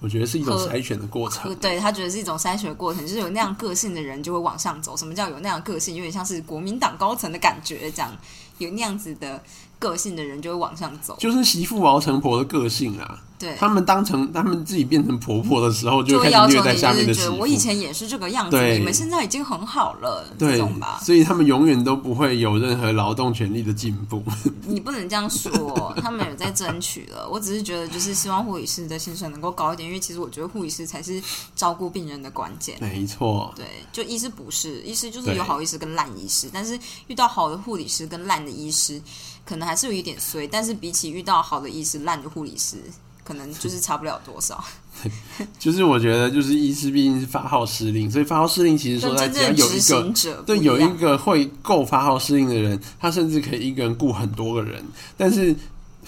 [0.00, 4.94] 我觉得是一种筛选的过程，对他觉得是一种筛选的过程，就是有那样个性的人就会往上走。
[4.96, 5.94] 什么叫有那样个性？
[5.96, 8.14] 有点像是国民党高层的感觉，这样
[8.58, 9.42] 有那样子的
[9.78, 13.22] 个性的人就会往上走，就是媳妇熬成婆的个性啊。
[13.44, 17.36] 对，他们当成他们自己变成婆婆的时候，就开始虐待下面的媳妇。
[17.36, 20.98] 我以前也是这个样子，你们现在已经很好了，对吧？
[21.04, 24.22] 所以他们永远都不会有任何劳动权利的进步。
[24.66, 27.28] 你不能这样说，他们有在争取了。
[27.28, 31.22] 我只是觉得，就是希望护理师的薪水能够高一点，因为其实我觉得护理师才是
[31.54, 32.78] 照顾病人的关键。
[32.80, 36.78] 没错，对，就医师不是，医师就是有好医师跟烂医师，但是
[37.08, 39.00] 遇到好的护理师跟烂的医师，
[39.44, 40.46] 可能还是有一点衰。
[40.46, 42.78] 但是比起遇到好的医师、烂的护理师。
[43.24, 44.62] 可能就是差不了多少，
[45.58, 54.84] 就是我觉得，就是医师毕竟是发号施令，所以发号施令其实说，在只要有一个对有一个会够发号施令的人，他甚至可以一个人雇很多个人。
[55.16, 55.56] 但是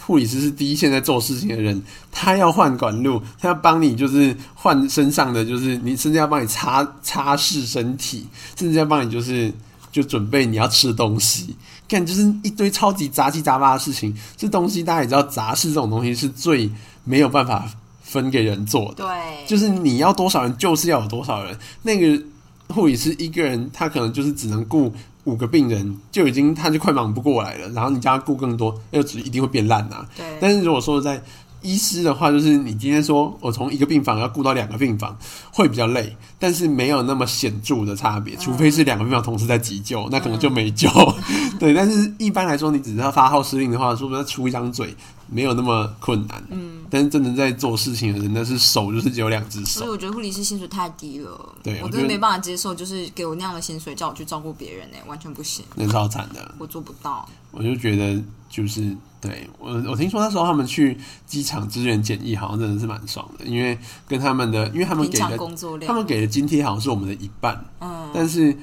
[0.06, 9.50] 护理师是第一线在做事情的人，他要换管路，他要帮你就是换身上的，就是你甚至要帮你擦擦拭身体，甚至要帮你就是
[9.90, 11.56] 就准备你要吃的东西。
[11.88, 14.12] 看，就是一堆超级杂七杂八的事情。
[14.36, 16.68] 这东西大家也知道，杂事这种东西是最
[17.06, 17.66] 没有办法
[18.02, 19.04] 分给人做的。
[19.04, 21.58] 对，就是你要多少人，就是要有多少人。
[21.82, 22.22] 那个
[22.68, 24.92] 护理师一个人，他可能就是只能顾
[25.24, 27.68] 五个病人，就已经他就快忙不过来了。
[27.70, 30.04] 然后你叫他顾更多，又只一定会变烂呐。
[30.16, 30.26] 对。
[30.40, 31.22] 但是如果说在
[31.62, 35.16] 医师的话，就是你今天说我从一个病房要顾到两个病房，
[35.50, 38.36] 会比较累，但是没有那么显著的差别。
[38.36, 40.88] 除非是两个病房同时在急救，那可能就没救。
[41.58, 44.94] 对，但是一般来说，你只是要发号施令的话，说不定出一张嘴，
[45.28, 46.42] 没有那么困难。
[46.50, 49.80] 嗯，但是真的在做事情的人，那是手就是只有两只手。
[49.80, 56.54] 所以我觉得护理师薪水太低了，对我真的没办法接受，就是给我那样的薪水叫我去照顾别人呢、完全不行，那超惨的。
[56.58, 57.28] 我做不到。
[57.50, 68.54] 我就觉得就是对我，我听说那时候他们去机场支援检疫，好像真的是蛮爽的，因为跟他们的，因为他们给的工作量，他们给的津贴好像是我们的一半，嗯，但是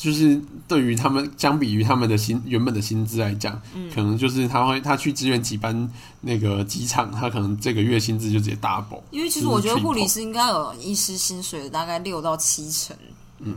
[0.00, 5.92] 就是对于他们相比于他们的薪原本的薪资来讲，嗯可能就是他会他去支援几班
[6.22, 9.02] 那个机场，他可能这个月薪资就直接 double。
[9.10, 12.96] 因为其实我觉得护理师应该有医师薪水的大概六到七成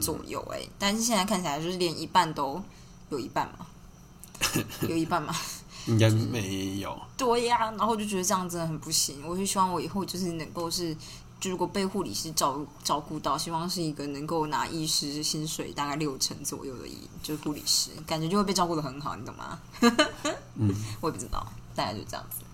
[0.01, 2.61] 左右哎、但是现在看起来就是连一半都
[3.09, 3.65] 有一半嘛，
[4.89, 5.33] 有一半嘛，
[5.87, 10.93] 应该没有，对呀、然后我就觉得这样真的很不行，我就希望我以后就是能够是。
[11.43, 19.59] 就如果被护理师照照顾到，希望是一个能够拿医师薪水大概六成左右的医，就是护理师，感觉就会被照顾的很好，你懂吗？
[20.55, 22.45] 嗯， 我也不知道，大概就这样子。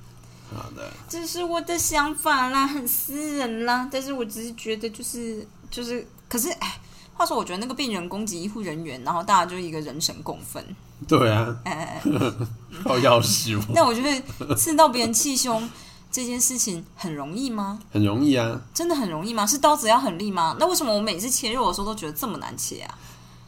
[0.56, 3.88] 好的，这是我的想法啦，很私人啦。
[3.92, 6.82] 但是我只是觉得，就是就是，可是哎，
[7.14, 10.66] 话说，我觉得那个病人攻击医护人员，然后大家就一个人神共愤。
[11.08, 12.02] 对啊，哎
[12.84, 15.70] 好要死但我觉得刺到别人气胸
[16.12, 17.80] 这件事情很容易吗？
[17.91, 18.60] 很容易啊。
[18.74, 19.45] 真的很容易吗？
[19.45, 20.55] 是刀子要很利吗？
[20.60, 22.95] 那为什么我每次切肉的时候都觉得这么难切啊？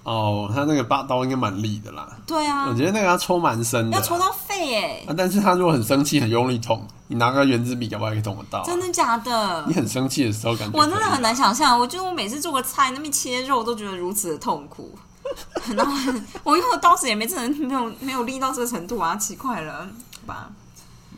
[0.04, 9.76] 哦，他那个把刀应该蛮利的啦，对啊我，觉得那个要抽蛮深的，要抽到肺哎、啊，但是他如果很生气、很用力捅，你拿个圆珠笔，搞不好也可以捅得到啊、真的假的你？
[9.76, 14.98] 很生气的时候，感觉我真的很难想象，我觉得我每次做个菜那边切肉都觉得如此的痛苦，
[15.78, 19.88] 然后我用的刀子也没真的没有没有利到这个程度啊，奇怪了，
[20.22, 20.50] 好吧？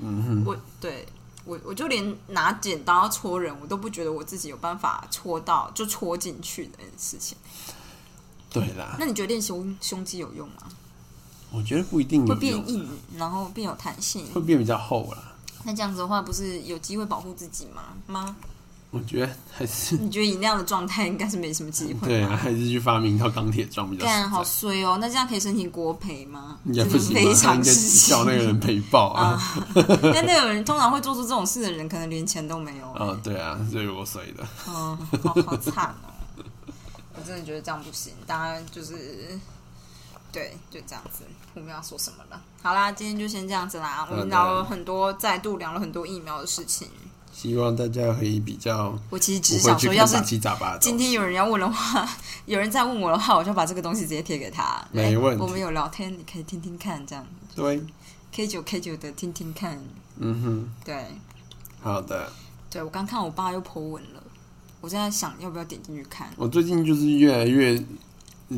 [0.02, 1.06] 嗯哼，我对
[1.46, 7.38] 我我就连拿剪刀戳人，我都不觉得我自己有办法戳到就戳进去的事情。
[8.50, 10.64] 对啦，那你觉得练胸胸肌有用吗？
[11.52, 14.26] 我觉得不一定会有用，变硬，然后变有弹性。
[14.34, 15.34] 会变比较厚啦。
[15.66, 17.94] 那这样子的话，不是有机会保护自己吗？
[18.08, 18.36] 吗？
[18.94, 22.08] 我觉得还是你觉得以那样的状态，应该是没什么机会。
[22.08, 24.44] 对啊，还是去发明一套钢铁装比较干好。
[24.44, 25.00] 衰哦！
[25.02, 26.60] 那这样可以申请国赔吗？
[26.66, 27.20] 应该不行吧？
[27.20, 27.74] 他是非常应该
[28.08, 29.30] 叫那个人赔爆啊！
[29.30, 29.64] 啊！
[30.14, 32.92] 但那个人通常会做出这种事的人，可能连钱都没有。
[32.92, 34.48] 啊， 对啊，这有我衰的。
[34.68, 36.46] 嗯，好好惨哦！
[37.16, 39.40] 我真的觉得这样不行，大家就是
[40.32, 41.24] 对，就这样子。
[41.56, 42.40] 我们要说什么了？
[42.62, 44.08] 好啦，今天就先这样子啦。
[44.12, 46.88] 我们聊了很多，再度聊了很多疫苗的事情。
[47.34, 50.16] 希望大家可以比较我其实只是想说，要是。
[50.80, 52.08] 今天有人要问的话，
[52.46, 54.82] 有人再问我的话，我就把这个东西直接贴给他。
[54.92, 57.26] 没问题哎我们有聊天，你可以听听看，这样
[57.56, 57.82] 对
[58.32, 59.78] ，K 九 K 九的听听看。
[60.20, 61.06] 嗯哼，对，
[61.82, 62.32] 好的。
[62.70, 64.24] 对我刚看我爸又 po 文了，
[64.80, 66.32] 我现在想要不要点进去看。
[66.38, 67.84] 我最近就是越来越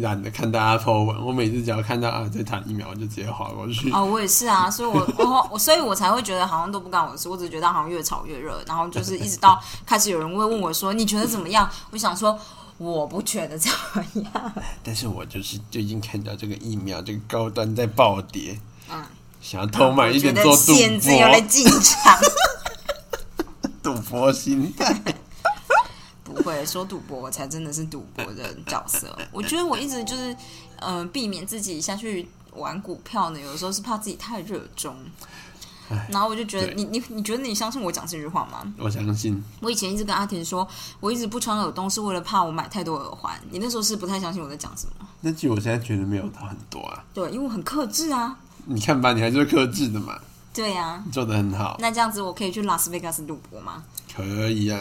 [0.02, 3.92] 懒得看大家 po 文，我每次只要看到啊在谈疫苗，我就直接划过去。
[3.92, 11.70] 哦，我也是啊，所以我 我我，所以我才会觉得好像都不干我的事，我只觉得好像越吵越热，然后就是一直到开始有人会问我说你觉得怎么样？
[11.92, 12.38] 我想说
[12.78, 18.60] 我不觉得怎么样， 但是我就是最近看到这个疫苗这个高端在暴跌，
[18.92, 19.04] 嗯，
[19.42, 22.20] 想要偷买一点做赌现在又来博，进场，
[23.82, 25.02] 赌博心态。
[26.26, 29.18] 不会说赌博，我才真的是赌博的角色。
[29.32, 30.34] 我觉得我一直就是
[30.80, 34.94] 嗯、呃避免自己下去玩股票呢，有的时候是怕自己太热衷。
[36.10, 38.74] 然后我就觉得你你你觉得你相信我讲这句话吗？
[38.80, 40.68] 我相信，我以前一直跟阿田说，
[41.00, 43.40] 我一直不穿耳洞是为了怕我买太多耳环。
[43.52, 45.08] 你那时候是不太相信我在讲什么？
[45.22, 47.06] 那其实我现在觉得没有到很多啊。
[47.14, 48.36] 对，因为我很克制啊。
[48.66, 50.20] 你看吧，你还是会克制的嘛，
[50.56, 53.84] 对呀、你做的很好，那这样子我可以去拉斯维加斯赌博吗？
[54.16, 54.80] 可以啊。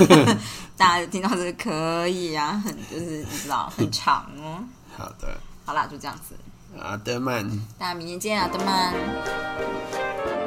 [0.74, 4.64] 大家有听到这个可以啊，很就是你知道很长哦。
[4.96, 6.34] 好的，好啦，就这样子，
[6.82, 7.46] 阿德曼。
[7.78, 10.39] 大家明天见阿，德曼。